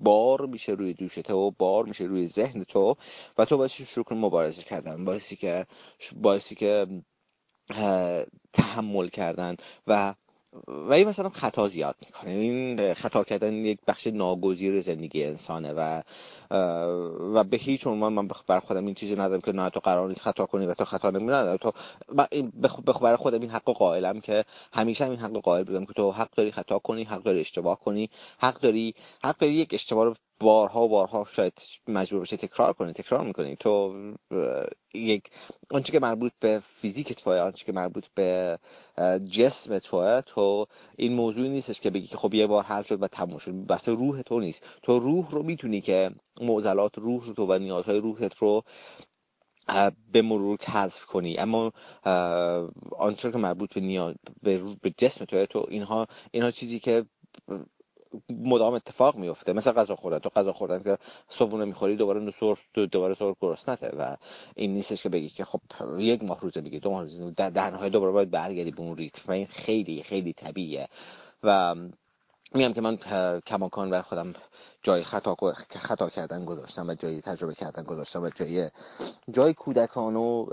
بار 0.01 0.45
میشه 0.45 0.71
روی 0.71 0.93
دوشت 0.93 1.29
و 1.29 1.51
بار 1.51 1.85
میشه 1.85 2.03
روی 2.03 2.27
ذهن 2.27 2.63
تو 2.63 2.95
و 3.37 3.45
تو 3.45 3.57
باید 3.57 3.71
شروع 3.71 4.05
کنی 4.05 4.19
مبارزه 4.19 4.63
کردن. 4.63 5.05
باعثی 5.05 5.35
که 5.35 5.65
باعثی 6.15 6.55
که 6.55 6.87
تحمل 8.53 9.07
کردن 9.07 9.55
و 9.87 10.13
و 10.67 10.93
این 10.93 11.07
مثلا 11.07 11.29
خطا 11.29 11.67
زیاد 11.69 11.95
می‌کنه. 12.05 12.29
این 12.29 12.93
خطا 12.93 13.23
کردن 13.23 13.53
یک 13.53 13.79
بخش 13.87 14.07
ناگزیر 14.07 14.81
زندگی 14.81 15.23
انسانه 15.23 15.73
و 15.73 16.01
و 17.33 17.43
به 17.43 17.57
هیچ 17.57 17.87
عنوان 17.87 18.13
من 18.13 18.27
بر 18.47 18.59
خودم 18.59 18.85
این 18.85 18.95
چیزی 18.95 19.15
ندارم 19.15 19.41
که 19.41 19.51
نه 19.51 19.69
تو 19.69 19.79
قرار 19.79 20.09
نیست 20.09 20.21
خطا 20.21 20.45
کنی 20.45 20.65
و 20.65 20.73
تو 20.73 20.85
خطا 20.85 21.09
نمی 21.09 21.57
تو 21.57 21.71
برای 23.01 23.15
خودم 23.15 23.41
این 23.41 23.49
حق 23.49 23.63
قائلم 23.63 24.21
که 24.21 24.45
همیشه 24.73 25.09
این 25.09 25.19
حق 25.19 25.31
قائل 25.31 25.63
بودم 25.63 25.85
که 25.85 25.93
تو 25.93 26.11
حق 26.11 26.29
داری 26.29 26.51
خطا 26.51 26.79
کنی 26.79 27.03
حق 27.03 27.23
داری 27.23 27.39
اشتباه 27.39 27.79
کنی 27.79 28.09
حق 28.39 28.59
داری 28.59 28.95
حق 29.23 29.37
داری 29.37 29.53
یک 29.53 29.73
اشتباه 29.73 30.05
رو 30.05 30.15
بارها 30.43 30.83
و 30.83 30.89
بارها 30.89 31.25
شاید 31.29 31.53
مجبور 31.87 32.21
بشه 32.21 32.37
تکرار 32.37 32.73
کنی 32.73 32.93
تکرار 32.93 33.23
می‌کنی. 33.23 33.55
تو 33.55 33.95
یک 34.93 35.29
آنچه 35.71 35.91
که 35.91 35.99
مربوط 35.99 36.31
به 36.39 36.61
فیزیک 36.81 37.13
توه 37.13 37.39
آنچه 37.39 37.65
که 37.65 37.71
مربوط 37.71 38.05
به 38.15 38.59
جسم 39.31 39.79
توه 39.79 40.21
تو 40.25 40.65
این 40.97 41.13
موضوع 41.13 41.47
نیستش 41.47 41.79
که 41.79 41.89
بگی 41.89 42.07
که 42.07 42.17
خب 42.17 42.33
یه 42.33 42.47
بار 42.47 42.63
حل 42.63 42.83
شد 42.83 43.03
و 43.03 43.07
تموم 43.07 43.37
شد. 43.37 43.51
بس 43.51 43.89
روح 43.89 44.21
تو 44.21 44.39
نیست. 44.39 44.63
تو 44.83 44.99
روح 44.99 45.31
رو 45.31 45.43
می‌تونی 45.43 45.81
که 45.81 46.11
معضلات 46.41 46.97
روح 46.97 47.33
تو 47.33 47.45
و 47.45 47.57
نیازهای 47.59 47.99
روحت 47.99 48.37
رو 48.37 48.63
به 50.11 50.21
مرور 50.21 50.57
حذف 50.67 51.05
کنی. 51.05 51.37
اما 51.37 51.71
آنچه 52.97 53.31
که 53.31 53.37
مربوط 53.37 53.73
به 53.73 53.81
نیاز 53.81 54.15
به 54.81 54.93
جسم 54.97 55.25
تو 55.25 55.45
تو 55.45 55.65
اینها 55.69 56.07
اینها 56.31 56.51
چیزی 56.51 56.79
که 56.79 57.05
مدام 58.29 58.73
اتفاق 58.73 59.15
میفته 59.15 59.53
مثل 59.53 59.71
غذا 59.71 59.95
خوردن. 59.95 60.19
تو 60.19 60.29
غذا 60.29 60.53
خوردن 60.53 60.83
که 60.83 60.97
صبحونه 61.29 61.65
می‌خوری 61.65 61.95
دوباره 61.95 62.33
سر 62.39 62.57
دوباره 62.85 63.13
سر 63.13 63.33
گرسنته 63.41 63.95
و 63.97 64.15
این 64.55 64.73
نیستش 64.73 65.03
که 65.03 65.09
بگی 65.09 65.29
که 65.29 65.45
خب 65.45 65.59
یک 65.97 66.23
ماه 66.23 66.39
روزه 66.41 66.61
بگی 66.61 66.79
دو 66.79 66.91
ماه 66.91 67.01
روزه 67.01 67.31
در, 67.31 67.49
در 67.49 67.69
نهایت 67.69 67.91
دوباره 67.91 68.11
باید 68.11 68.31
برگردی 68.31 68.71
به 68.71 68.79
اون 68.79 68.97
ریتم 68.97 69.31
این 69.31 69.47
خیلی 69.47 70.03
خیلی 70.03 70.33
طبیعیه. 70.33 70.87
و 71.43 71.75
میگم 72.55 72.73
که 72.73 72.81
من 72.81 72.97
کماکان 73.45 73.89
بر 73.89 74.01
خودم 74.01 74.33
جای 74.83 75.03
خطا 75.03 75.35
خطا 75.69 76.09
کردن 76.09 76.45
گذاشتم 76.45 76.87
و 76.87 76.93
جای 76.93 77.21
تجربه 77.21 77.55
کردن 77.55 77.83
گذاشتم 77.83 78.23
و 78.23 78.29
جای 78.29 78.69
جای 79.31 79.53
کودکان 79.53 80.15
و 80.15 80.45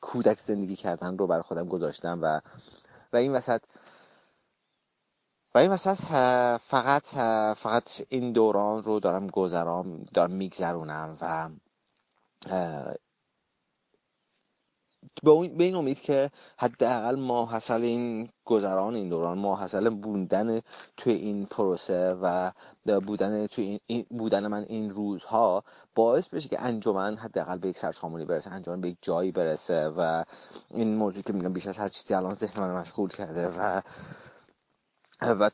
کودک 0.00 0.38
زندگی 0.40 0.76
کردن 0.76 1.18
رو 1.18 1.26
بر 1.26 1.40
خودم 1.40 1.68
گذاشتم 1.68 2.18
و 2.22 2.40
و 3.12 3.16
این 3.16 3.32
وسط 3.32 3.60
و 5.54 5.58
این 5.58 5.70
وسط 5.70 5.96
فقط 6.66 7.06
فقط 7.56 8.00
این 8.08 8.32
دوران 8.32 8.82
رو 8.82 9.00
دارم 9.00 9.26
گذرام 9.26 10.04
دارم 10.14 10.30
میگذرونم 10.30 11.16
و 11.20 11.50
به 15.22 15.64
این 15.64 15.74
امید 15.74 16.00
که 16.00 16.30
حداقل 16.56 17.16
ماحصل 17.16 17.82
این 17.82 18.28
گذران 18.44 18.94
این 18.94 19.08
دوران 19.08 19.38
ماحصل 19.38 19.88
بودن 19.90 20.60
توی 20.96 21.12
این 21.12 21.46
پروسه 21.46 22.14
و 22.22 22.50
بودن 23.00 23.46
توی 23.46 23.80
این 23.86 24.06
بودن 24.10 24.46
من 24.46 24.64
این 24.68 24.90
روزها 24.90 25.64
باعث 25.94 26.28
بشه 26.28 26.48
که 26.48 26.62
انجمن 26.62 27.16
حداقل 27.16 27.58
به 27.58 27.68
یک 27.68 27.78
سرسامونی 27.78 28.24
برسه 28.24 28.50
انجمن 28.50 28.80
به 28.80 28.88
یک 28.88 28.96
جایی 29.02 29.32
برسه 29.32 29.88
و 29.88 30.24
این 30.70 30.94
موضوع 30.96 31.22
که 31.22 31.32
میگم 31.32 31.52
بیش 31.52 31.66
از 31.66 31.78
هر 31.78 31.88
چیزی 31.88 32.14
الان 32.14 32.34
ذهن 32.34 32.60
من 32.60 32.80
مشغول 32.80 33.10
کرده 33.10 33.48
و 33.48 33.80
و, 35.22 35.50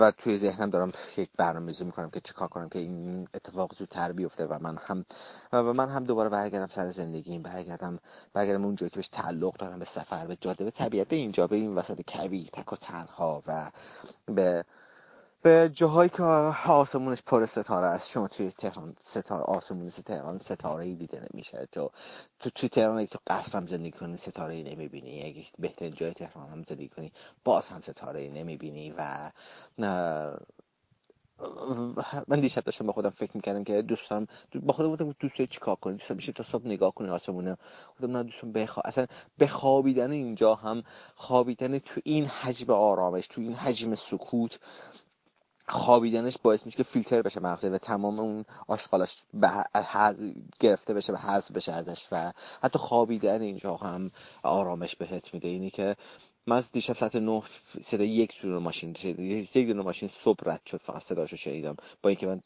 و 0.00 0.10
توی 0.10 0.36
ذهنم 0.36 0.70
دارم 0.70 0.92
یک 1.16 1.30
برنامه‌ریزی 1.36 1.84
می‌کنم 1.84 2.10
که 2.10 2.20
چیکار 2.20 2.48
کنم 2.48 2.68
که 2.68 2.78
این 2.78 3.28
اتفاق 3.34 3.74
زودتر 3.74 4.12
بیفته 4.12 4.46
و 4.46 4.58
من 4.60 4.78
هم 4.86 5.04
و 5.52 5.72
من 5.72 5.88
هم 5.88 6.04
دوباره 6.04 6.28
برگردم 6.28 6.68
سر 6.68 6.90
زندگیم 6.90 7.42
برگردم 7.42 7.98
برگردم 8.32 8.64
اونجایی 8.64 8.90
که 8.90 8.96
بهش 8.96 9.08
تعلق 9.08 9.56
دارم 9.56 9.78
به 9.78 9.84
سفر 9.84 10.26
به 10.26 10.36
جاده 10.40 10.64
به 10.64 10.70
طبیعت 10.70 11.08
به 11.08 11.16
اینجا 11.16 11.46
به 11.46 11.56
این 11.56 11.74
وسط 11.74 12.00
کویر 12.08 12.48
تک 12.52 12.72
و 12.72 12.76
تنها 12.76 13.42
و 13.46 13.70
به 14.26 14.64
به 15.46 15.70
جاهایی 15.74 16.10
که 16.10 16.22
آسمونش 16.22 17.22
پر 17.22 17.46
ستاره 17.46 17.86
است. 17.86 18.10
شما 18.10 18.28
توی 18.28 18.50
تهران 18.50 18.96
ستاره 19.00 19.42
آسمون 19.42 19.90
تهران 19.90 20.38
ستاره 20.38 20.84
ای 20.84 20.94
دیده 20.94 21.28
نمیشه. 21.32 21.68
تو 21.72 21.90
تو 22.38 22.50
توی 22.50 22.68
تهران 22.68 23.06
تو 23.06 23.18
قصر 23.26 23.58
هم 23.58 23.66
زندگی 23.66 23.90
کنی 23.90 24.16
ستاره 24.16 24.54
ای 24.54 24.62
نمی‌بینی. 24.62 25.24
اگه 25.24 25.44
بهترین 25.58 25.94
جای 25.94 26.12
تهران 26.12 26.48
هم 26.48 26.62
زندگی 26.68 26.88
کنی 26.88 27.12
باز 27.44 27.68
هم 27.68 27.80
ستاره 27.80 28.20
ای 28.20 28.28
نمی‌بینی 28.28 28.94
و 28.98 29.30
من 32.28 32.40
دیشب 32.40 32.64
داشتم 32.64 32.86
با 32.86 32.92
خودم 32.92 33.10
فکر 33.10 33.30
می‌کردم 33.34 33.64
که 33.64 33.82
دوستم 33.82 34.26
با 34.54 34.72
خودم 34.72 34.88
بودم 34.88 35.14
دوست 35.20 35.42
چیکار 35.42 35.76
کنی؟ 35.76 35.96
دوستم 35.96 36.14
میشه 36.14 36.32
تا 36.32 36.42
صبح 36.42 36.66
نگاه 36.66 36.94
کنی 36.94 37.08
آسمونه 37.08 37.56
خودم 37.96 38.16
نه 38.16 38.22
دوستم 38.22 38.52
بخوا 38.52 38.82
اصلا 38.84 39.06
بخوابیدن 39.40 40.10
اینجا 40.10 40.54
هم 40.54 40.82
خوابیدن 41.14 41.78
تو 41.78 42.00
این 42.04 42.26
حجم 42.26 42.70
آرامش 42.72 43.26
تو 43.26 43.40
این 43.40 43.54
حجم 43.54 43.94
سکوت 43.94 44.58
خوابیدنش 45.68 46.38
باعث 46.42 46.66
میشه 46.66 46.76
که 46.76 46.82
فیلتر 46.82 47.22
بشه 47.22 47.40
مغزه 47.40 47.68
و 47.68 47.78
تمام 47.78 48.20
اون 48.20 48.44
آشغالش 48.68 49.24
گرفته 50.60 50.94
بشه 50.94 51.12
و 51.12 51.16
حذف 51.16 51.50
بشه 51.50 51.72
ازش 51.72 52.06
و 52.12 52.32
حتی 52.62 52.78
خوابیدن 52.78 53.42
اینجا 53.42 53.76
هم 53.76 54.10
آرامش 54.42 54.96
بهت 54.96 55.34
میده. 55.34 55.48
اینی 55.48 55.70
که 55.70 55.96
من 56.46 56.56
از 56.56 56.72
دیشب 56.72 56.96
ساعت 56.96 57.16
نه 57.16 57.42
صدا 57.80 58.04
یک 58.04 58.40
دونه 58.42 58.58
ماشین 58.58 58.96
یک 59.54 59.66
دونه 59.66 59.82
ماشین 59.82 60.08
صبح 60.08 60.40
رد 60.46 60.62
شد 60.66 60.80
فقط 60.84 61.02
صداشو 61.02 61.36
شنیدم. 61.36 61.76
با 62.02 62.10
اینکه 62.10 62.26
من 62.26 62.40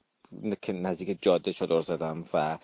نزدیک 0.69 1.19
جاده 1.23 1.53
چادر 1.53 1.81
زدم 1.81 2.25
و 2.35 2.59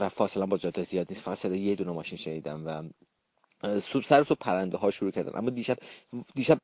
و 0.00 0.08
فاصله 0.08 0.46
با 0.46 0.56
جاده 0.56 0.82
زیاد 0.82 1.06
نیست 1.10 1.22
فقط 1.22 1.38
صدا 1.38 1.56
یه 1.56 1.74
دونه 1.74 1.92
ماشین 1.92 2.18
شنیدم 2.18 2.66
و 2.66 2.82
سر 4.04 4.22
صبح 4.22 4.38
پرنده 4.40 4.78
ها 4.78 4.90
شروع 4.90 5.10
کردن. 5.10 5.38
اما 5.38 5.50
دیشب 5.50 5.76
دیشب 6.34 6.58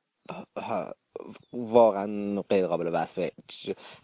واقعا 1.52 2.42
غیر 2.48 2.66
قابل 2.66 2.90
وصف 2.92 3.30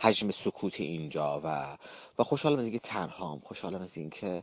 حجم 0.01 0.31
سکوت 0.31 0.81
اینجا 0.81 1.41
و 1.45 1.77
و 2.19 2.25
خوشحالم 2.25 2.59
از 2.59 2.65
اینکه 2.65 2.79
تنهام 2.79 3.41
خوشحالم 3.41 3.83
از 3.83 3.97
اینکه 3.99 4.43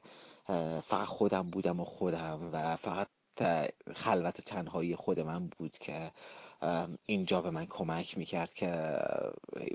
فقط 0.88 1.08
خودم 1.08 1.50
بودم 1.50 1.80
و 1.80 1.84
خودم 1.84 2.50
و 2.54 2.76
فقط 2.76 3.08
خلوت 3.96 4.40
و 4.40 4.44
تنهایی 4.44 4.96
خود 4.96 5.20
من 5.20 5.48
بود 5.48 5.78
که 5.78 6.12
اینجا 7.06 7.42
به 7.42 7.50
من 7.50 7.66
کمک 7.66 8.18
می‌کرد 8.18 8.54
که 8.54 8.70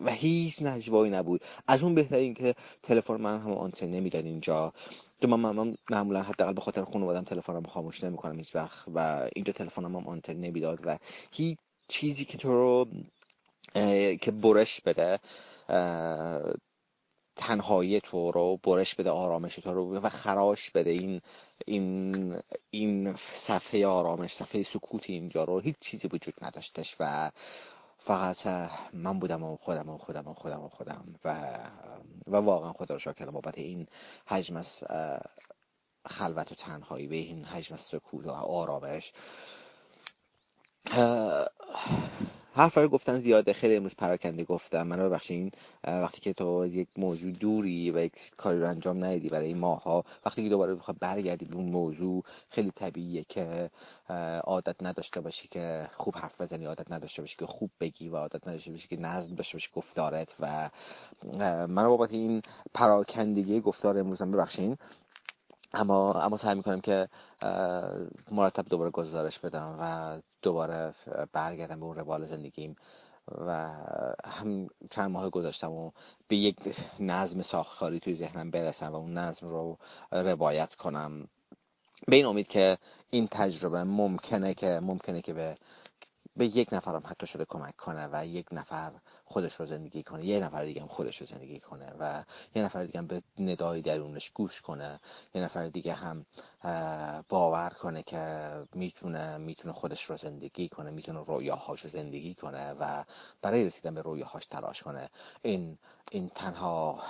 و 0.02 0.10
هیچ 0.10 0.62
نجوایی 0.62 1.10
نبود. 1.10 1.40
از 1.68 1.82
اون 1.82 1.94
بهتر 1.94 2.16
این 2.16 2.34
که 2.34 2.54
تلفن 2.82 3.16
من 3.16 3.40
هم 3.40 3.52
آنتن 3.52 3.86
نمی‌داد 3.86 4.24
اینجا. 4.24 4.72
تو 5.20 5.28
من, 5.28 5.50
من 5.56 5.76
معمولا 5.90 6.22
حداقل 6.22 6.52
به 6.52 6.60
خاطر 6.60 6.84
خانوادم 6.84 7.24
تلفنم 7.24 7.62
خاموش 7.62 8.04
نمی‌کنم 8.04 8.38
هیچ 8.38 8.54
وقت 8.54 8.88
و 8.94 9.28
اینجا 9.36 9.52
تلفنم 9.52 9.96
هم 9.96 10.06
آنتن 10.06 10.36
نمی‌داد 10.36 10.78
و 10.84 10.98
هیچ 11.32 11.58
چیزی 11.88 12.24
که 12.24 12.38
تو 12.38 12.52
رو 12.52 12.88
که 14.16 14.30
برش 14.30 14.80
بده 14.80 15.20
تنهایی 17.36 18.00
تو 18.00 18.30
رو 18.30 18.56
برش 18.56 18.94
بده 18.94 19.10
آرامش 19.10 19.56
تو 19.56 19.74
رو 19.74 19.98
و 19.98 20.08
خراش 20.08 20.70
بده. 20.70 20.90
این 20.90 21.20
این 21.66 22.36
این 22.70 23.16
صفحه 23.16 23.86
آرامش 23.86 24.34
صفحه 24.34 24.62
سکوت 24.62 25.10
اینجا 25.10 25.44
رو 25.44 25.60
هیچ 25.60 25.76
چیزی 25.80 26.08
وجود 26.08 26.34
نداشتش 26.42 26.96
و 27.00 27.30
فقط 27.98 28.46
من 28.92 29.18
بودم 29.18 29.42
و 29.42 29.56
خودم 29.56 29.88
و 29.88 29.98
خودم 29.98 30.28
و 30.28 30.34
خودم 30.34 30.64
و 30.64 30.68
خودم 30.68 31.14
و 31.24 31.58
و 32.26 32.36
واقعا 32.36 32.72
خدا 32.72 32.94
رو 32.94 32.98
شکر 32.98 33.24
بابت 33.24 33.58
این 33.58 33.86
حجم 34.26 34.56
از 34.56 34.84
خلوت 36.06 36.52
و 36.52 36.54
تنهایی 36.54 37.06
به 37.06 37.16
این 37.16 37.44
حجم 37.44 37.74
از 37.74 37.80
سکوت 37.80 38.26
و 38.26 38.30
آرامش. 38.30 39.12
حرف 42.54 42.78
رو 42.78 42.88
گفتن 42.88 43.20
زیاده. 43.20 43.52
خیلی 43.52 43.76
امروز 43.76 43.94
پراکنده 43.94 44.44
گفتم. 44.44 44.82
من 44.82 44.96
ببخشین 44.96 45.50
وقتی 45.84 46.20
که 46.20 46.32
تو 46.32 46.66
یک 46.66 46.88
موضوع 46.96 47.32
دوری 47.32 47.90
و 47.90 47.98
یک 47.98 48.12
کاری 48.36 48.60
رو 48.60 48.68
انجام 48.68 49.04
ندیدی 49.04 49.28
برای 49.28 49.54
ماها 49.54 50.04
وقتی 50.26 50.42
که 50.42 50.48
دوباره 50.48 50.74
بخواد 50.74 50.96
برگردی 51.00 51.44
به 51.44 51.56
اون 51.56 51.64
موضوع 51.68 52.24
خیلی 52.50 52.70
طبیعیه 52.70 53.24
که 53.28 53.70
عادت 54.44 54.76
نداشته 54.82 55.20
باشی 55.20 55.48
که 55.48 55.88
خوب 55.96 56.16
حرف 56.16 56.40
بزنی 56.40 56.64
عادت 56.64 56.92
نداشته 56.92 57.22
باشی 57.22 57.36
که 57.36 57.46
خوب 57.46 57.70
بگی 57.80 58.08
و 58.08 58.16
عادت 58.16 58.48
نداشته 58.48 58.70
باشی 58.70 58.88
که 58.88 58.96
نظم 58.96 59.34
داشته 59.34 59.56
باشی 59.56 59.70
گفتارت 59.76 60.34
و 60.40 60.70
من 61.68 61.88
بابت 61.88 62.12
این 62.12 62.42
پراکندگی 62.74 63.60
گفتار 63.60 63.98
امروزم 63.98 64.30
ببخشین. 64.30 64.76
اما 65.72 66.12
اما 66.12 66.36
سعی 66.36 66.54
می‌کنم 66.54 66.80
که 66.80 67.08
مرتب 68.30 68.64
دوباره 68.68 68.90
گزارش 68.90 69.38
بدم 69.38 69.76
و 69.80 70.16
دوباره 70.46 70.94
برگردم 71.32 71.80
به 71.80 71.86
اون 71.86 71.96
روال 71.96 72.26
زندگیم 72.26 72.76
و 73.46 73.50
هم 74.24 74.68
چند 74.90 75.10
ماه 75.10 75.30
گذاشتم 75.30 75.72
و 75.72 75.90
به 76.28 76.36
یک 76.36 76.56
نظم 77.00 77.42
ساختاری 77.42 78.00
توی 78.00 78.14
ذهنم 78.14 78.50
برسم 78.50 78.92
و 78.92 78.94
اون 78.94 79.18
نظم 79.18 79.48
رو 79.48 79.78
روایت 80.12 80.74
کنم. 80.74 81.28
به 82.08 82.16
این 82.16 82.26
امید 82.26 82.46
که 82.46 82.78
این 83.10 83.28
تجربه 83.30 83.84
ممکنه 83.84 84.54
که 84.54 84.80
ممکنه 84.82 85.22
که 85.22 85.32
به 85.32 85.56
به 86.36 86.46
یک 86.46 86.68
نفرم 86.72 87.02
حتی 87.06 87.26
شده 87.26 87.44
کمک 87.44 87.76
کنه 87.76 88.08
و 88.12 88.26
یک 88.26 88.46
نفر 88.52 88.92
خودش 89.24 89.54
رو 89.54 89.66
زندگی 89.66 90.02
کنه 90.02 90.24
یه 90.24 90.40
نفر 90.40 90.64
دیگه 90.64 90.82
هم 90.82 90.88
خودش 90.88 91.20
رو 91.20 91.26
زندگی 91.26 91.60
کنه 91.60 91.92
و 92.00 92.24
یه 92.54 92.62
نفر 92.62 92.84
دیگه 92.84 92.98
هم 92.98 93.06
به 93.06 93.22
ندای 93.38 93.82
درونش 93.82 94.30
گوش 94.30 94.60
کنه 94.60 95.00
یه 95.34 95.42
نفر 95.42 95.68
دیگه 95.68 95.92
هم 95.94 96.26
باور 97.28 97.70
کنه 97.70 98.02
که 98.02 98.52
می‌تونه 98.74 99.36
می‌تونه 99.36 99.74
خودش 99.74 100.04
رو 100.04 100.16
زندگی 100.16 100.68
کنه 100.68 100.90
می‌تونه 100.90 101.24
رویاهاش 101.24 101.80
رو 101.80 101.90
زندگی 101.90 102.34
کنه 102.34 102.72
و 102.72 103.04
برای 103.42 103.64
رسیدن 103.64 103.94
به 103.94 104.02
رویاهاش 104.02 104.46
تلاش 104.46 104.82
کنه. 104.82 105.10
این 105.42 105.78
این 106.10 106.28
تنها 106.34 107.02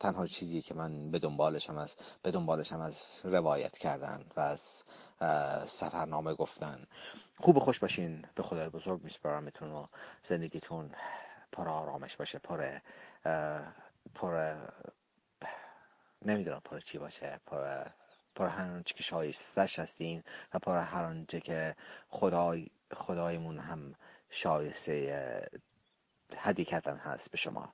تنها 0.00 0.26
چیزی 0.26 0.62
که 0.62 0.74
من 0.74 1.10
به 1.10 1.18
دنبالشم 1.18 1.78
از 1.78 1.94
به 2.22 2.30
دنبالشم 2.30 2.80
از 2.80 2.98
روایت 3.24 3.78
کردن 3.78 4.24
و 4.36 4.40
از 4.40 4.82
سفرنامه 5.66 6.34
گفتن. 6.34 6.86
خوب 7.36 7.58
خوش 7.58 7.78
باشین. 7.78 8.26
به 8.34 8.42
خدای 8.42 8.68
بزرگ 8.68 9.02
میسپارمتون 9.02 9.72
و 9.72 9.86
زندگیتون 10.22 10.90
پر 11.52 11.68
آرامش 11.68 12.16
باشه 12.16 12.38
پر 12.38 12.78
پر 14.14 14.54
نمی‌دونم 16.22 16.60
پر 16.64 16.80
چی 16.80 16.98
باشه 16.98 17.40
پر 17.46 17.84
پر 18.34 18.48
هر 18.48 18.70
آنچه 18.70 18.94
که 18.94 19.02
شایستش 19.02 19.78
هستین 19.78 20.22
و 20.54 20.58
پر 20.58 20.78
هر 20.78 21.04
آنچه 21.04 21.40
که 21.40 21.76
خدای 22.08 22.70
خدایمون 22.94 23.58
هم 23.58 23.94
شایسته 24.30 25.48
هدی 26.36 26.64
کردن 26.64 26.96
هست 26.96 27.30
به 27.30 27.36
شما. 27.36 27.72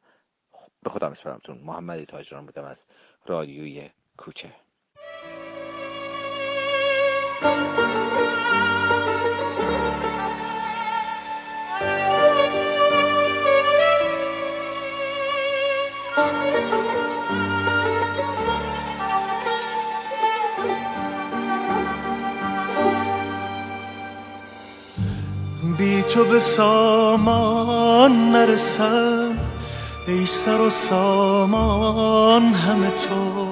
به 0.83 0.91
خدا 0.91 1.09
میسپرمتون 1.09 1.59
محمدی 1.59 2.07
تاجران 2.07 2.47
بودم 2.47 2.65
از 2.65 2.85
رادیوی 3.27 3.91
کوچه. 4.17 4.55
به 26.31 26.41
سامان 26.41 28.13
نرسم 28.33 29.39
ای 30.09 30.27
سر 30.27 30.61
و 30.61 30.71
سامان 30.71 32.43
همه 32.43 32.87
تو. 32.87 33.47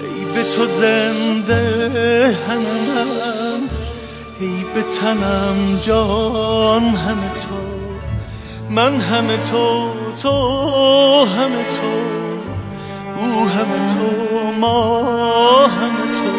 ای 0.00 0.24
به 0.34 0.42
تو 0.42 0.64
زنده 0.64 2.38
همه 2.48 2.60
من 2.60 3.68
ای 4.40 4.64
به 4.74 4.82
تنم 4.82 5.78
جان 5.80 6.82
همه 6.82 7.28
تو. 7.28 7.60
من 8.70 9.00
همه 9.00 9.36
تو 9.36 9.90
تو 10.22 10.30
همه 11.24 11.64
تو. 11.64 11.92
او 13.18 13.48
همه 13.48 13.94
تو 13.94 14.52
ما 14.60 15.00
همه 15.66 16.04
تو. 16.14 16.34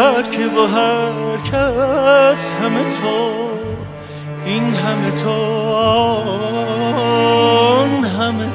هر 0.00 0.22
که 0.22 0.46
و 0.46 0.66
هر 0.66 1.36
کس 1.44 2.52
همه 2.52 2.82
تو. 3.02 3.41
این 4.44 4.74
همه 4.74 5.10
تو 5.22 5.30
آن 7.80 8.04
همه 8.04 8.51